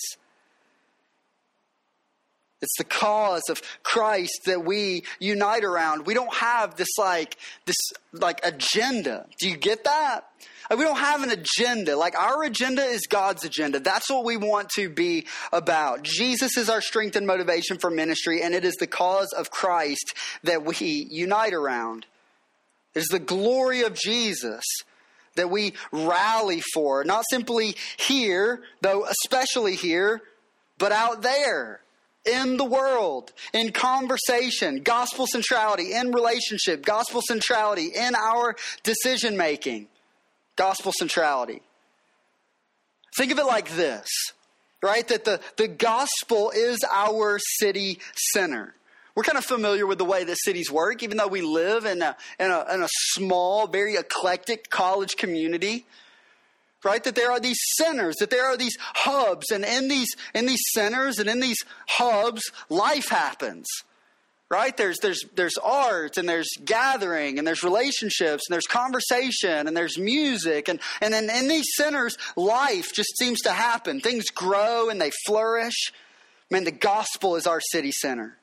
[2.61, 6.05] It's the cause of Christ that we unite around.
[6.05, 7.75] We don't have this like this
[8.13, 9.27] like agenda.
[9.39, 10.27] Do you get that?
[10.69, 11.95] We don't have an agenda.
[11.95, 13.79] Like our agenda is God's agenda.
[13.79, 16.03] That's what we want to be about.
[16.03, 20.13] Jesus is our strength and motivation for ministry, and it is the cause of Christ
[20.43, 22.05] that we unite around.
[22.93, 24.63] It is the glory of Jesus
[25.35, 30.21] that we rally for, not simply here, though especially here,
[30.79, 31.79] but out there
[32.25, 39.87] in the world, in conversation, gospel centrality, in relationship, gospel centrality, in our decision making
[40.57, 41.61] gospel centrality.
[43.15, 44.07] Think of it like this,
[44.83, 45.07] right?
[45.07, 47.99] That the, the gospel is our city
[48.33, 48.73] center.
[49.15, 52.01] We're kind of familiar with the way that cities work, even though we live in
[52.01, 55.85] a, in a, in a small, very eclectic college community
[56.83, 60.45] right that there are these centers that there are these hubs and in these in
[60.45, 63.67] these centers and in these hubs life happens
[64.49, 64.75] right?
[64.75, 69.97] There's there's there's art and there's gathering and there's relationships and there's conversation and there's
[69.97, 70.69] music.
[70.69, 73.99] And and in, in these centers life just seems to happen.
[73.99, 75.91] Things grow and they flourish.
[76.49, 78.37] Man the gospel is our city center.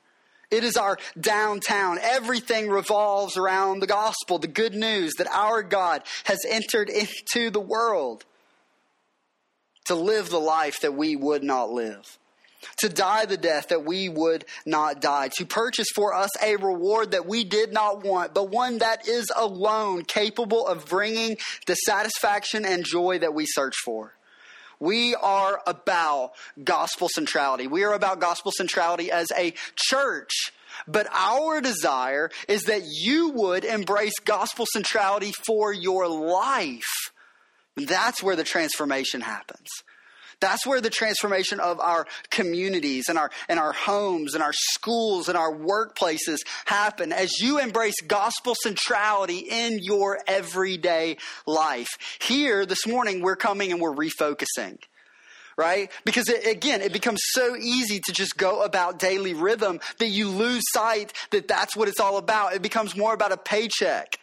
[0.51, 1.99] It is our downtown.
[2.01, 7.61] Everything revolves around the gospel, the good news that our God has entered into the
[7.61, 8.25] world
[9.87, 12.19] to live the life that we would not live,
[12.79, 17.13] to die the death that we would not die, to purchase for us a reward
[17.13, 21.37] that we did not want, but one that is alone capable of bringing
[21.67, 24.15] the satisfaction and joy that we search for.
[24.81, 27.67] We are about gospel centrality.
[27.67, 30.53] We are about gospel centrality as a church.
[30.87, 36.83] But our desire is that you would embrace gospel centrality for your life.
[37.77, 39.69] That's where the transformation happens.
[40.41, 45.29] That's where the transformation of our communities and our, and our homes and our schools
[45.29, 51.17] and our workplaces happen as you embrace gospel centrality in your everyday
[51.47, 51.89] life.
[52.21, 54.79] Here this morning, we're coming and we're refocusing
[55.57, 55.91] right?
[56.05, 60.29] Because it, again, it becomes so easy to just go about daily rhythm that you
[60.29, 62.55] lose sight that that's what it's all about.
[62.55, 64.19] It becomes more about a paycheck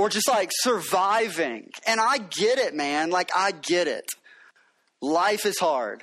[0.00, 1.70] or just like surviving.
[1.86, 3.10] And I get it, man.
[3.10, 4.06] Like, I get it.
[5.02, 6.02] Life is hard,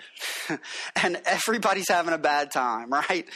[0.96, 3.28] and everybody's having a bad time, right?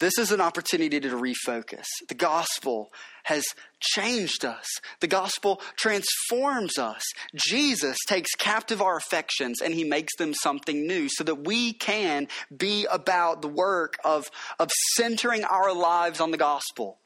[0.00, 1.84] This is an opportunity to refocus.
[2.08, 2.90] The gospel
[3.24, 3.44] has
[3.80, 4.66] changed us.
[5.00, 7.02] The gospel transforms us.
[7.36, 12.28] Jesus takes captive our affections and he makes them something new so that we can
[12.54, 14.24] be about the work of,
[14.58, 16.98] of centering our lives on the gospel.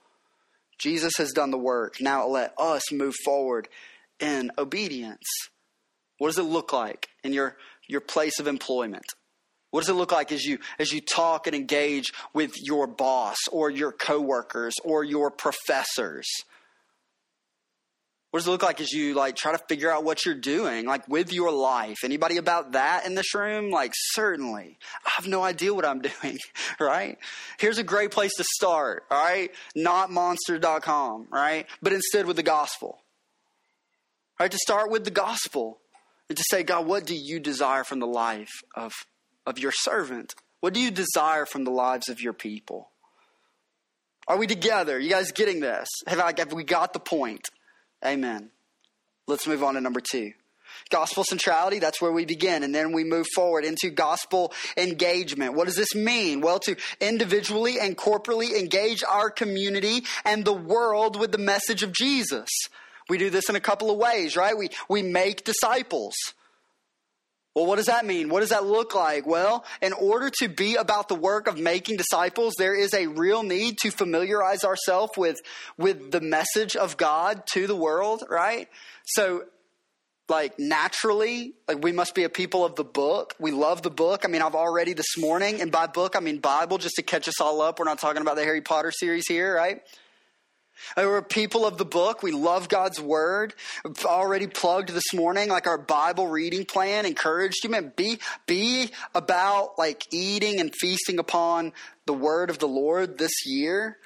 [0.78, 1.96] Jesus has done the work.
[2.00, 3.68] Now let us move forward
[4.20, 5.26] in obedience.
[6.18, 7.56] What does it look like in your,
[7.88, 9.04] your place of employment?
[9.70, 13.36] What does it look like as you as you talk and engage with your boss
[13.52, 16.26] or your coworkers or your professors?
[18.30, 20.84] What does it look like as you like try to figure out what you're doing,
[20.84, 21.96] like with your life?
[22.04, 23.70] Anybody about that in this room?
[23.70, 24.78] Like certainly.
[25.06, 26.38] I have no idea what I'm doing,
[26.78, 27.18] right?
[27.58, 29.50] Here's a great place to start, all right?
[29.74, 31.66] Not monster.com, right?
[31.80, 32.98] But instead with the gospel.
[34.38, 34.50] Right?
[34.50, 35.78] To start with the gospel
[36.28, 38.92] and to say, God, what do you desire from the life of
[39.46, 40.34] of your servant?
[40.60, 42.90] What do you desire from the lives of your people?
[44.26, 44.98] Are we together?
[44.98, 45.88] You guys getting this?
[46.06, 47.48] Have, I, have we got the point?
[48.04, 48.50] Amen.
[49.26, 50.32] Let's move on to number two.
[50.90, 52.62] Gospel centrality, that's where we begin.
[52.62, 55.54] And then we move forward into gospel engagement.
[55.54, 56.40] What does this mean?
[56.40, 61.92] Well, to individually and corporately engage our community and the world with the message of
[61.92, 62.48] Jesus.
[63.08, 64.56] We do this in a couple of ways, right?
[64.56, 66.14] We, we make disciples.
[67.58, 68.28] Well, what does that mean?
[68.28, 69.26] What does that look like?
[69.26, 73.42] Well, in order to be about the work of making disciples, there is a real
[73.42, 75.40] need to familiarize ourselves with,
[75.76, 78.68] with the message of God to the world, right?
[79.06, 79.42] So,
[80.28, 83.34] like naturally, like we must be a people of the book.
[83.40, 84.24] We love the book.
[84.24, 87.26] I mean, I've already this morning, and by book, I mean Bible, just to catch
[87.26, 87.80] us all up.
[87.80, 89.82] We're not talking about the Harry Potter series here, right?
[90.96, 92.22] We're people of the book.
[92.22, 93.54] We love God's word.
[94.04, 99.78] Already plugged this morning, like our Bible reading plan, encouraged you, man, be, be about
[99.78, 101.72] like eating and feasting upon
[102.06, 103.98] the word of the Lord this year.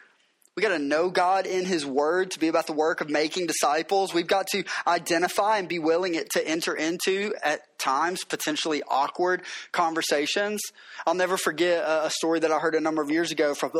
[0.54, 3.46] We got to know God in His Word to be about the work of making
[3.46, 4.12] disciples.
[4.12, 10.60] We've got to identify and be willing to enter into, at times, potentially awkward conversations.
[11.06, 13.70] I'll never forget a story that I heard a number of years ago from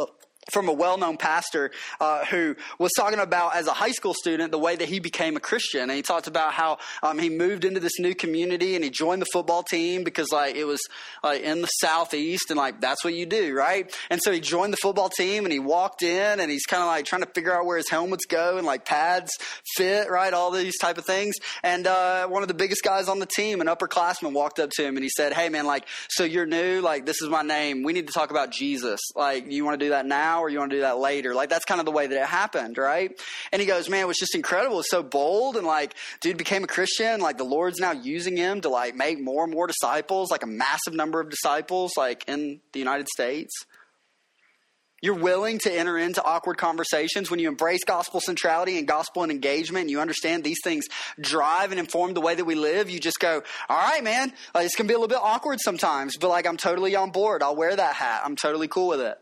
[0.51, 1.71] from a well-known pastor
[2.01, 5.37] uh, who was talking about as a high school student the way that he became
[5.37, 5.83] a christian.
[5.83, 9.23] And he talked about how um, he moved into this new community and he joined
[9.23, 10.81] the football team because like it was
[11.23, 13.95] like in the southeast and like that's what you do right?
[14.11, 16.89] And so he joined the football team and he walked in and he's kind of
[16.89, 19.31] like trying to figure out where his helmets go and like pads
[19.77, 20.35] fit right?
[20.35, 21.37] All these type of things.
[21.63, 24.85] And uh, one of the biggest guys on the team an upperclassman walked up to
[24.85, 26.81] him and he said hey man like so you're new?
[26.81, 27.85] Like this is my name.
[27.85, 28.99] We need to talk about jesus.
[29.15, 31.35] Like you want to do that now now or you want to do that later?
[31.35, 33.13] Like that's kind of the way that it happened, right?
[33.53, 34.81] And he goes, man, it was just incredible.
[34.81, 35.57] It's so bold.
[35.57, 37.21] And like, dude became a Christian.
[37.21, 40.47] Like the Lord's now using him to like make more and more disciples, like a
[40.47, 43.53] massive number of disciples, like in the United States.
[45.05, 49.33] You're willing to enter into awkward conversations when you embrace gospel centrality and gospel and
[49.33, 49.83] engagement.
[49.83, 50.85] And you understand these things
[51.21, 52.89] drive and inform the way that we live.
[52.89, 55.59] You just go, all right, man, like, it's going to be a little bit awkward
[55.61, 57.43] sometimes, but like I'm totally on board.
[57.43, 58.23] I'll wear that hat.
[58.25, 59.19] I'm totally cool with it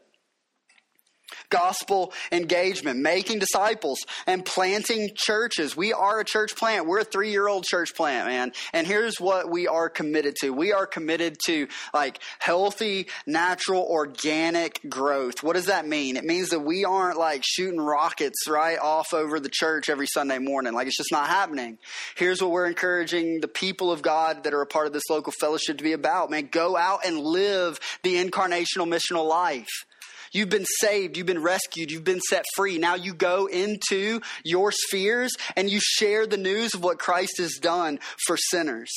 [1.48, 5.76] gospel engagement, making disciples, and planting churches.
[5.76, 6.86] We are a church plant.
[6.86, 8.52] We're a three year old church plant, man.
[8.72, 14.80] And here's what we are committed to we are committed to like healthy, natural, organic
[14.88, 15.42] growth.
[15.42, 16.16] What does that mean?
[16.16, 20.38] It means that we aren't like shooting rockets right off over the church every Sunday
[20.38, 20.74] morning.
[20.74, 21.78] Like it's just not happening.
[22.16, 25.32] Here's what we're encouraging the people of God that are a part of this local
[25.32, 26.30] fellowship to be about.
[26.30, 29.86] Man, go out and live the incarnational missional life.
[30.32, 32.78] You've been saved, you've been rescued, you've been set free.
[32.78, 37.58] Now you go into your spheres and you share the news of what Christ has
[37.60, 38.90] done for sinners.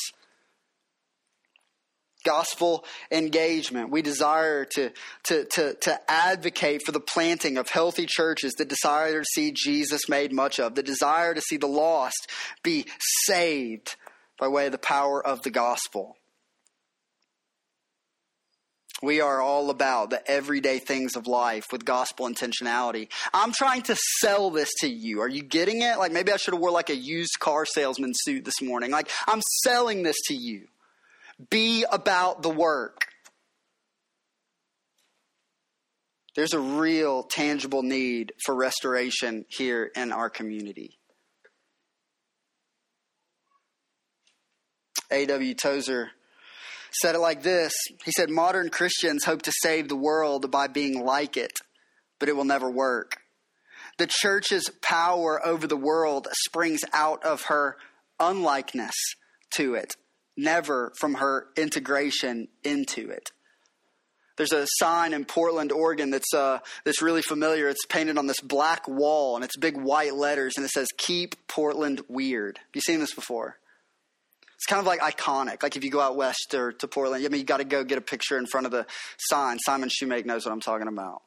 [2.23, 3.89] Gospel engagement.
[3.89, 4.91] We desire to,
[5.25, 10.07] to, to, to advocate for the planting of healthy churches that desire to see Jesus
[10.07, 12.29] made much of, the desire to see the lost
[12.63, 12.86] be
[13.25, 13.95] saved
[14.39, 16.15] by way of the power of the gospel.
[19.04, 23.10] We are all about the everyday things of life with gospel intentionality.
[23.34, 25.20] I'm trying to sell this to you.
[25.20, 25.97] Are you getting it?
[25.97, 28.91] Like maybe I should have wore like a used car salesman suit this morning.
[28.91, 30.68] Like I'm selling this to you.
[31.49, 33.08] Be about the work.
[36.38, 40.97] There's a real tangible need for restoration here in our community.
[45.12, 45.56] A.W.
[45.56, 46.12] Tozer
[47.01, 47.73] said it like this
[48.05, 51.59] He said, Modern Christians hope to save the world by being like it,
[52.19, 53.17] but it will never work.
[53.97, 57.77] The church's power over the world springs out of her
[58.19, 58.95] unlikeness
[59.55, 59.93] to it,
[60.35, 63.31] never from her integration into it.
[64.35, 67.69] There's a sign in Portland, Oregon that's uh, that's really familiar.
[67.69, 71.47] It's painted on this black wall and it's big white letters and it says "Keep
[71.47, 73.57] Portland Weird." Have you seen this before?
[74.64, 75.61] It's kind of like iconic.
[75.61, 77.84] Like if you go out west or to Portland, I mean, you got to go
[77.84, 78.86] get a picture in front of the
[79.18, 79.59] sign.
[79.59, 81.22] Simon Shoemake knows what I'm talking about.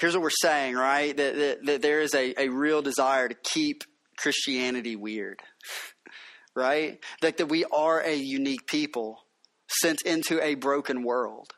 [0.00, 1.16] Here's what we're saying, right?
[1.16, 3.84] That, that, that there is a, a real desire to keep
[4.16, 5.40] Christianity weird,
[6.56, 6.98] right?
[7.20, 9.20] That, that we are a unique people
[9.68, 11.52] sent into a broken world.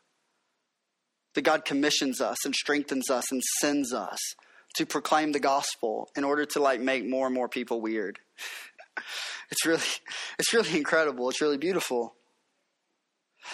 [1.35, 4.19] That God commissions us and strengthens us and sends us
[4.77, 8.19] to proclaim the gospel in order to like make more and more people weird.
[9.51, 9.83] It's really,
[10.39, 11.29] it's really incredible.
[11.31, 12.15] It's really beautiful.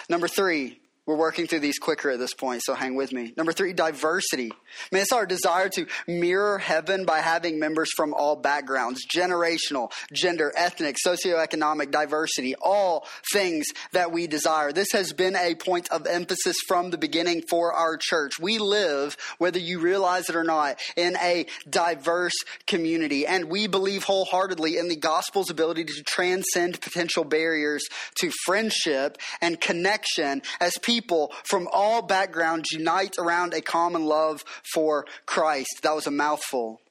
[0.09, 3.33] Number three, we're working through these quicker at this point, so hang with me.
[3.35, 4.51] Number three, diversity.
[4.51, 4.55] I
[4.91, 10.53] mean, it's our desire to mirror heaven by having members from all backgrounds generational, gender,
[10.55, 14.71] ethnic, socioeconomic diversity, all things that we desire.
[14.71, 18.33] This has been a point of emphasis from the beginning for our church.
[18.39, 22.35] We live, whether you realize it or not, in a diverse
[22.67, 27.81] community, and we believe wholeheartedly in the gospel's ability to transcend potential barriers
[28.19, 34.43] to friendship and connection as people people from all backgrounds unite around a common love
[34.73, 35.79] for Christ.
[35.83, 36.81] That was a mouthful.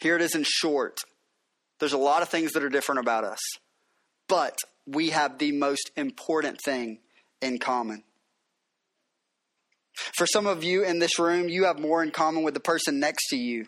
[0.00, 0.98] Here it is in short.
[1.78, 3.40] There's a lot of things that are different about us,
[4.28, 7.00] but we have the most important thing
[7.40, 8.02] in common.
[10.16, 12.98] For some of you in this room, you have more in common with the person
[12.98, 13.66] next to you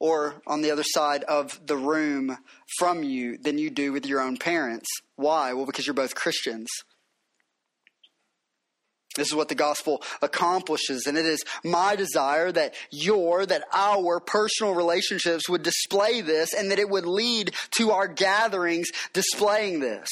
[0.00, 2.38] or on the other side of the room
[2.78, 4.88] from you than you do with your own parents.
[5.16, 5.52] Why?
[5.52, 6.68] Well, because you're both Christians.
[9.16, 11.06] This is what the gospel accomplishes.
[11.06, 16.70] And it is my desire that your, that our personal relationships would display this and
[16.70, 20.08] that it would lead to our gatherings displaying this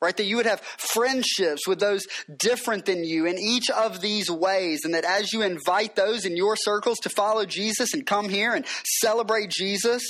[0.00, 0.16] right?
[0.16, 4.80] That you would have friendships with those different than you in each of these ways.
[4.84, 8.54] And that as you invite those in your circles to follow Jesus and come here
[8.54, 10.02] and celebrate Jesus,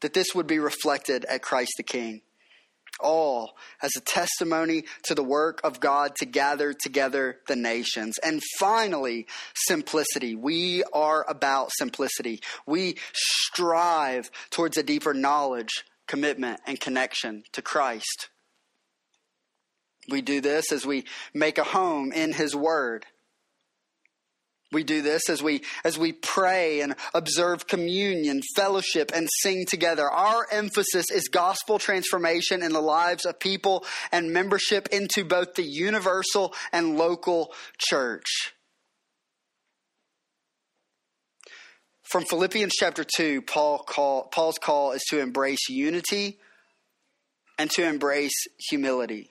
[0.00, 2.22] that this would be reflected at Christ the King.
[3.00, 8.18] All as a testimony to the work of God to gather together the nations.
[8.24, 10.34] And finally, simplicity.
[10.34, 12.40] We are about simplicity.
[12.66, 18.30] We strive towards a deeper knowledge, commitment, and connection to Christ.
[20.08, 21.04] We do this as we
[21.34, 23.04] make a home in His Word.
[24.70, 30.08] We do this as we as we pray and observe communion, fellowship and sing together.
[30.10, 35.62] Our emphasis is gospel transformation in the lives of people and membership into both the
[35.62, 38.52] universal and local church.
[42.02, 46.38] From Philippians chapter 2, Paul call, Paul's call is to embrace unity
[47.58, 49.30] and to embrace humility.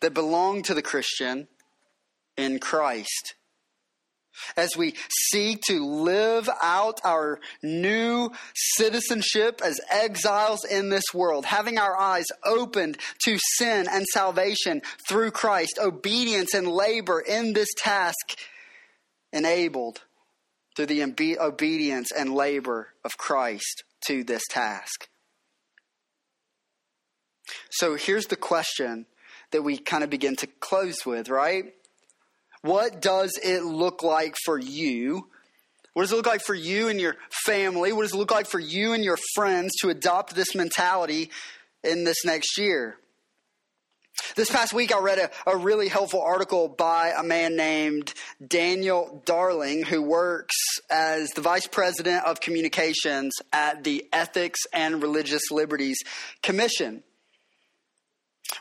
[0.00, 1.48] That belong to the Christian
[2.36, 3.34] in Christ.
[4.56, 4.94] As we
[5.30, 12.26] seek to live out our new citizenship as exiles in this world, having our eyes
[12.44, 18.38] opened to sin and salvation through Christ, obedience and labor in this task
[19.32, 20.02] enabled
[20.76, 25.08] through the obedience and labor of Christ to this task.
[27.70, 29.06] So here's the question
[29.52, 31.74] that we kind of begin to close with, right?
[32.62, 35.28] What does it look like for you?
[35.92, 37.92] What does it look like for you and your family?
[37.92, 41.30] What does it look like for you and your friends to adopt this mentality
[41.82, 42.96] in this next year?
[44.34, 48.14] This past week, I read a, a, really helpful article by a man named
[48.46, 50.56] Daniel Darling, who works
[50.90, 55.98] as the Vice President of Communications at the Ethics and Religious Liberties
[56.42, 57.02] Commission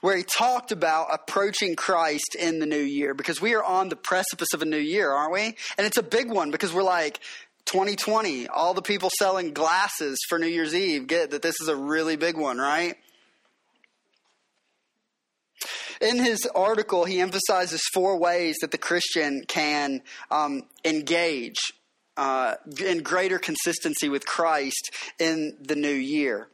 [0.02, 3.96] where he talked about approaching Christ in the new year because we are on the
[3.96, 5.56] precipice of a new year, aren't we?
[5.78, 7.20] And it's a big one because we're like,
[7.66, 11.76] 2020, all the people selling glasses for New Year's Eve get that this is a
[11.76, 12.96] really big one, right?
[16.02, 21.58] In his article, he emphasizes four ways that the Christian can um, engage
[22.18, 26.48] uh, in greater consistency with Christ in the new year.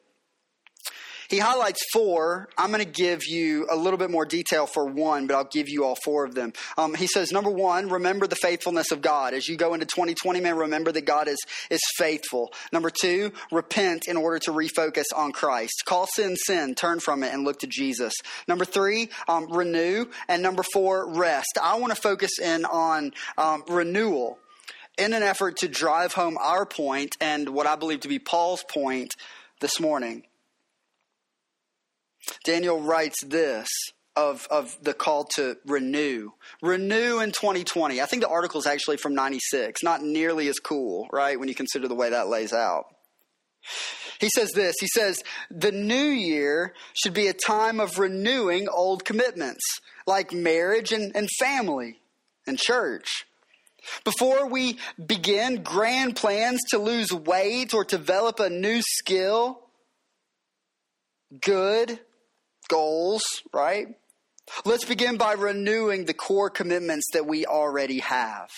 [1.31, 2.49] He highlights four.
[2.57, 5.69] I'm going to give you a little bit more detail for one, but I'll give
[5.69, 6.51] you all four of them.
[6.77, 9.33] Um, he says, number one, remember the faithfulness of God.
[9.33, 11.37] As you go into 2020, man, remember that God is,
[11.69, 12.51] is faithful.
[12.73, 15.83] Number two, repent in order to refocus on Christ.
[15.85, 18.13] Call sin sin, turn from it, and look to Jesus.
[18.49, 20.07] Number three, um, renew.
[20.27, 21.57] And number four, rest.
[21.63, 24.37] I want to focus in on um, renewal
[24.97, 28.65] in an effort to drive home our point and what I believe to be Paul's
[28.67, 29.13] point
[29.61, 30.23] this morning.
[32.43, 33.67] Daniel writes this
[34.15, 36.31] of, of the call to renew.
[36.61, 38.01] Renew in 2020.
[38.01, 39.83] I think the article is actually from 96.
[39.83, 42.85] Not nearly as cool, right, when you consider the way that lays out.
[44.19, 49.05] He says this He says, the new year should be a time of renewing old
[49.05, 49.63] commitments
[50.05, 51.99] like marriage and, and family
[52.47, 53.25] and church.
[54.03, 59.59] Before we begin grand plans to lose weight or develop a new skill,
[61.41, 61.99] good,
[62.71, 63.21] goals,
[63.53, 63.87] right?
[64.65, 68.49] Let's begin by renewing the core commitments that we already have.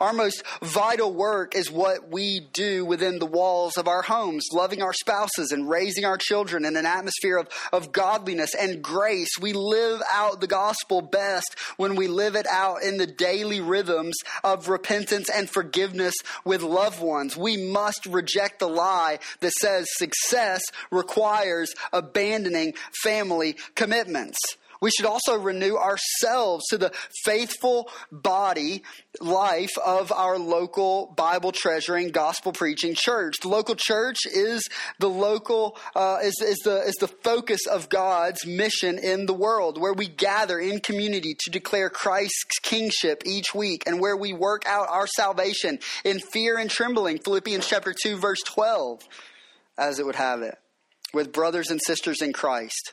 [0.00, 4.82] Our most vital work is what we do within the walls of our homes, loving
[4.82, 9.38] our spouses and raising our children in an atmosphere of, of godliness and grace.
[9.38, 14.16] We live out the gospel best when we live it out in the daily rhythms
[14.42, 16.14] of repentance and forgiveness
[16.44, 17.36] with loved ones.
[17.36, 24.38] We must reject the lie that says success requires abandoning family commitments.
[24.80, 26.92] We should also renew ourselves to the
[27.24, 28.82] faithful body
[29.20, 33.36] life of our local Bible treasuring, gospel preaching church.
[33.40, 34.68] The local church is
[34.98, 39.80] the local uh, is, is the is the focus of God's mission in the world,
[39.80, 44.64] where we gather in community to declare Christ's kingship each week, and where we work
[44.66, 47.18] out our salvation in fear and trembling.
[47.18, 49.02] Philippians chapter two, verse twelve,
[49.78, 50.58] as it would have it,
[51.14, 52.92] with brothers and sisters in Christ.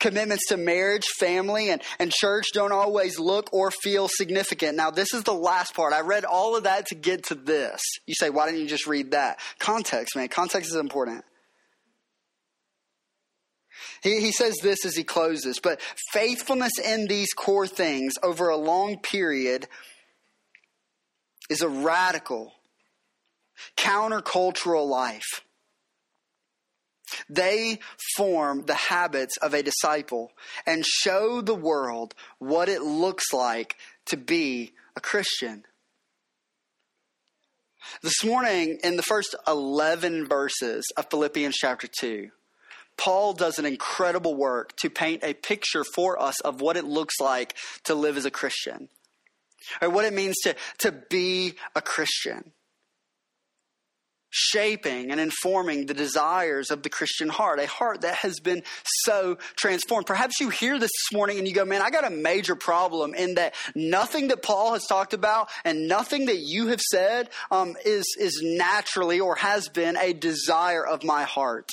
[0.00, 4.76] Commitments to marriage, family, and, and church don't always look or feel significant.
[4.76, 5.92] Now, this is the last part.
[5.92, 7.80] I read all of that to get to this.
[8.06, 9.38] You say, why didn't you just read that?
[9.58, 10.28] Context, man.
[10.28, 11.24] Context is important.
[14.02, 15.80] He, he says this as he closes, but
[16.12, 19.66] faithfulness in these core things over a long period
[21.50, 22.52] is a radical,
[23.76, 25.42] countercultural life.
[27.28, 27.78] They
[28.16, 30.32] form the habits of a disciple
[30.66, 35.64] and show the world what it looks like to be a Christian.
[38.02, 42.30] This morning, in the first 11 verses of Philippians chapter 2,
[42.96, 47.14] Paul does an incredible work to paint a picture for us of what it looks
[47.20, 48.88] like to live as a Christian,
[49.80, 52.52] or what it means to, to be a Christian
[54.30, 58.62] shaping and informing the desires of the Christian heart, a heart that has been
[59.04, 60.06] so transformed.
[60.06, 63.14] Perhaps you hear this this morning and you go, man, I got a major problem
[63.14, 67.76] in that nothing that Paul has talked about and nothing that you have said um,
[67.84, 71.72] is, is naturally or has been a desire of my heart.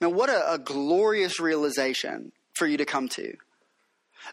[0.00, 3.34] Man, what a, a glorious realization for you to come to.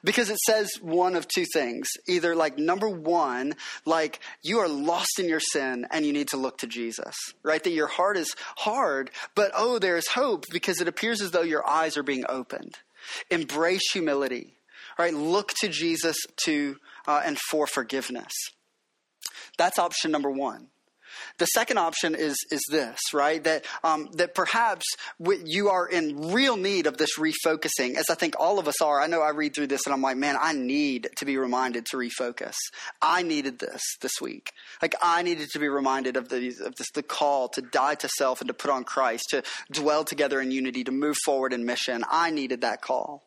[0.03, 1.87] Because it says one of two things.
[2.07, 3.53] Either, like, number one,
[3.85, 7.63] like, you are lost in your sin and you need to look to Jesus, right?
[7.63, 11.41] That your heart is hard, but oh, there is hope because it appears as though
[11.41, 12.77] your eyes are being opened.
[13.29, 14.55] Embrace humility.
[14.97, 15.13] Right?
[15.13, 16.75] Look to Jesus to
[17.07, 18.33] uh, and for forgiveness.
[19.57, 20.67] That's option number one.
[21.39, 23.41] The second option is is this, right?
[23.43, 24.85] That um, that perhaps
[25.19, 29.01] you are in real need of this refocusing, as I think all of us are.
[29.01, 31.85] I know I read through this and I'm like, man, I need to be reminded
[31.87, 32.55] to refocus.
[33.01, 34.51] I needed this this week.
[34.81, 38.09] Like I needed to be reminded of the of this the call to die to
[38.09, 41.65] self and to put on Christ, to dwell together in unity, to move forward in
[41.65, 42.03] mission.
[42.09, 43.23] I needed that call.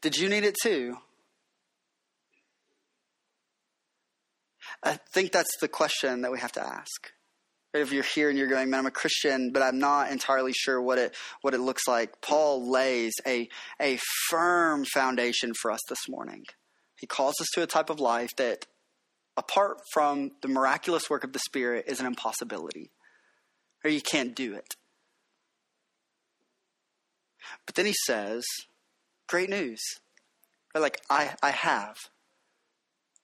[0.00, 0.96] Did you need it too?
[4.84, 7.12] I think that's the question that we have to ask.
[7.72, 10.80] If you're here and you're going, man, I'm a Christian, but I'm not entirely sure
[10.80, 12.20] what it what it looks like.
[12.20, 13.48] Paul lays a
[13.80, 16.44] a firm foundation for us this morning.
[17.00, 18.66] He calls us to a type of life that,
[19.36, 22.92] apart from the miraculous work of the Spirit, is an impossibility,
[23.82, 24.76] or you can't do it.
[27.66, 28.44] But then he says,
[29.26, 29.82] "Great news!
[30.76, 31.96] Like I, I have."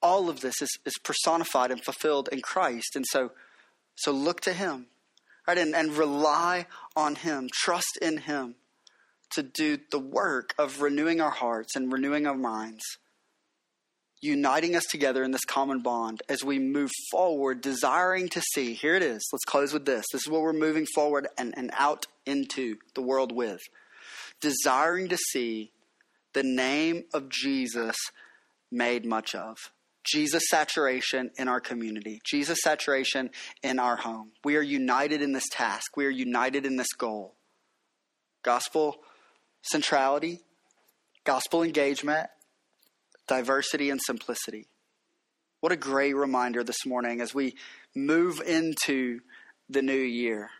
[0.03, 2.97] All of this is, is personified and fulfilled in Christ.
[2.97, 3.33] And so,
[3.97, 4.87] so look to Him,
[5.47, 5.59] right?
[5.59, 8.55] And, and rely on Him, trust in Him
[9.33, 12.83] to do the work of renewing our hearts and renewing our minds,
[14.21, 18.75] uniting us together in this common bond as we move forward, desiring to see.
[18.75, 19.23] Here it is.
[19.33, 20.05] Let's close with this.
[20.13, 23.61] This is what we're moving forward and, and out into the world with.
[24.41, 25.71] Desiring to see
[26.33, 27.97] the name of Jesus
[28.71, 29.57] made much of.
[30.05, 33.31] Jesus saturation in our community, Jesus saturation
[33.63, 34.33] in our home.
[34.45, 37.35] We are united in this task, we are united in this goal.
[38.43, 38.97] Gospel
[39.63, 40.41] centrality,
[41.25, 42.29] gospel engagement,
[43.29, 44.67] diversity, and simplicity.
[45.61, 47.55] What a great reminder this morning as we
[47.95, 49.21] move into
[49.69, 50.51] the new year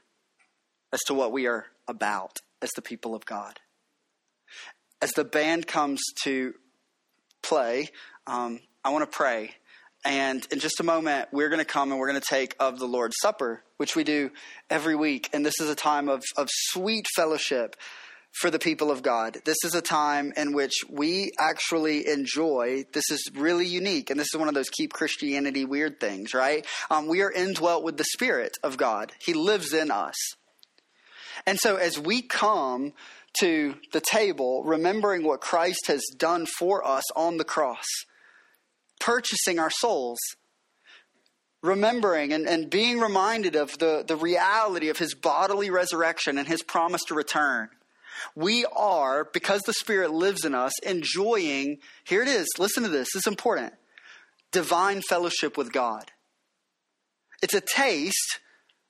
[0.93, 3.59] as to what we are about as the people of God.
[5.01, 6.55] As the band comes to
[7.43, 7.89] play,
[8.27, 9.53] um, I want to pray.
[10.05, 12.79] And in just a moment, we're going to come and we're going to take of
[12.79, 14.31] the Lord's Supper, which we do
[14.71, 15.29] every week.
[15.35, 17.77] And this is a time of, of sweet fellowship
[18.33, 19.39] for the people of God.
[19.45, 22.85] This is a time in which we actually enjoy.
[22.93, 24.09] This is really unique.
[24.09, 26.65] And this is one of those keep Christianity weird things, right?
[26.91, 30.17] Um, we are indwelt with the Spirit of God, He lives in us.
[31.47, 32.93] And so as we come
[33.41, 37.87] to the table, remembering what Christ has done for us on the cross,
[39.01, 40.19] purchasing our souls.
[41.63, 46.63] Remembering and, and being reminded of the, the reality of his bodily resurrection and his
[46.63, 47.69] promise to return.
[48.35, 53.15] We are, because the Spirit lives in us, enjoying, here it is, listen to this,
[53.15, 53.75] is important
[54.53, 56.11] divine fellowship with God.
[57.43, 58.41] It's a taste,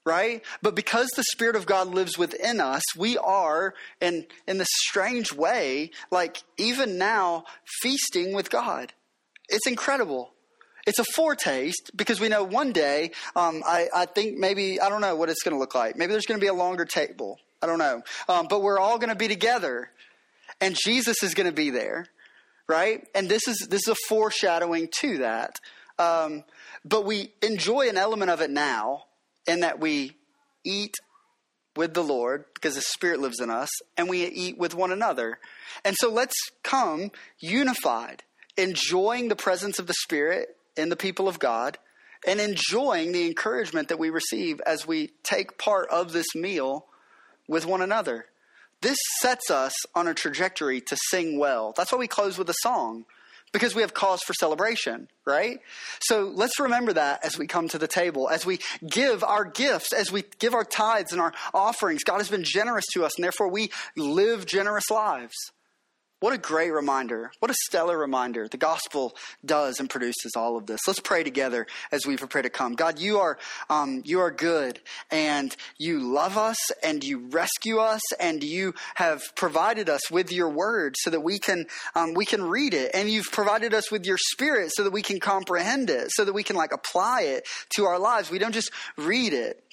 [0.04, 0.42] right?
[0.62, 5.32] But because the Spirit of God lives within us, we are, in, in this strange
[5.32, 7.44] way, like even now,
[7.82, 8.92] feasting with God.
[9.50, 10.32] It's incredible.
[10.86, 15.00] It's a foretaste because we know one day, um, I, I, think maybe, I don't
[15.00, 15.96] know what it's going to look like.
[15.96, 17.38] Maybe there's going to be a longer table.
[17.62, 18.02] I don't know.
[18.28, 19.90] Um, but we're all going to be together
[20.60, 22.06] and Jesus is going to be there,
[22.66, 23.06] right?
[23.14, 25.56] And this is, this is a foreshadowing to that.
[25.98, 26.44] Um,
[26.84, 29.04] but we enjoy an element of it now
[29.46, 30.16] in that we
[30.64, 30.94] eat
[31.76, 35.38] with the Lord because the Spirit lives in us and we eat with one another.
[35.84, 38.22] And so let's come unified
[38.60, 41.78] enjoying the presence of the Spirit in the people of God
[42.26, 46.86] and enjoying the encouragement that we receive as we take part of this meal
[47.48, 48.26] with one another.
[48.82, 51.74] This sets us on a trajectory to sing well.
[51.76, 53.04] That's why we close with a song,
[53.52, 55.58] because we have cause for celebration, right?
[56.00, 59.92] So let's remember that as we come to the table, as we give our gifts,
[59.92, 62.04] as we give our tithes and our offerings.
[62.04, 65.36] God has been generous to us, and therefore we live generous lives.
[66.20, 67.32] What a great reminder.
[67.38, 68.46] What a stellar reminder.
[68.46, 70.80] The gospel does and produces all of this.
[70.86, 72.74] Let's pray together as we prepare to come.
[72.74, 73.38] God, you are,
[73.70, 79.22] um, you are good and you love us and you rescue us and you have
[79.34, 81.64] provided us with your word so that we can,
[81.94, 82.90] um, we can read it.
[82.92, 86.34] And you've provided us with your spirit so that we can comprehend it, so that
[86.34, 87.46] we can like apply it
[87.76, 88.30] to our lives.
[88.30, 89.64] We don't just read it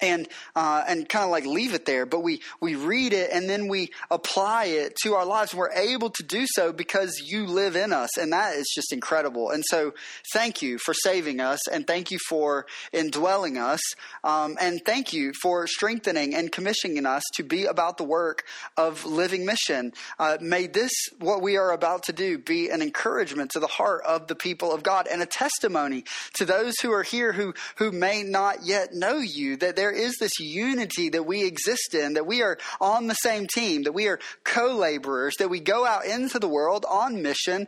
[0.00, 3.48] and uh, and kind of like leave it there, but we we read it and
[3.48, 5.54] then we apply it to our lives.
[5.54, 9.50] We're able to do so because you live in us, and that is just incredible.
[9.50, 9.92] And so,
[10.32, 13.80] thank you for saving us, and thank you for indwelling us,
[14.24, 18.44] um, and thank you for strengthening and commissioning us to be about the work
[18.76, 19.92] of living mission.
[20.18, 24.02] Uh, may this what we are about to do be an encouragement to the heart
[24.06, 27.92] of the people of God and a testimony to those who are here who who
[27.92, 32.24] may not yet know you that there is this unity that we exist in, that
[32.24, 36.06] we are on the same team, that we are co laborers, that we go out
[36.06, 37.66] into the world on mission,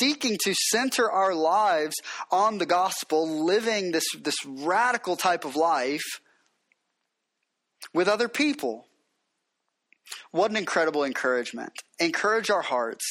[0.00, 1.94] seeking to center our lives
[2.32, 6.20] on the gospel, living this, this radical type of life
[7.94, 8.88] with other people.
[10.32, 11.72] What an incredible encouragement.
[12.00, 13.04] Encourage our hearts,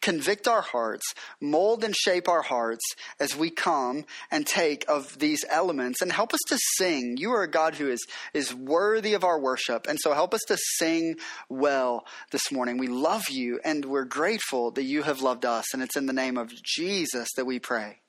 [0.00, 2.84] convict our hearts, mold and shape our hearts
[3.18, 7.16] as we come and take of these elements and help us to sing.
[7.18, 9.88] You are a God who is, is worthy of our worship.
[9.88, 11.16] And so help us to sing
[11.48, 12.78] well this morning.
[12.78, 15.74] We love you and we're grateful that you have loved us.
[15.74, 18.02] And it's in the name of Jesus that we pray.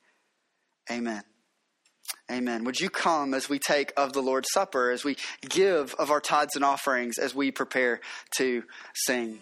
[0.88, 1.24] Amen.
[2.30, 2.64] Amen.
[2.64, 5.16] Would you come as we take of the Lord's Supper, as we
[5.48, 8.00] give of our tithes and offerings, as we prepare
[8.36, 8.62] to
[8.94, 9.40] sing?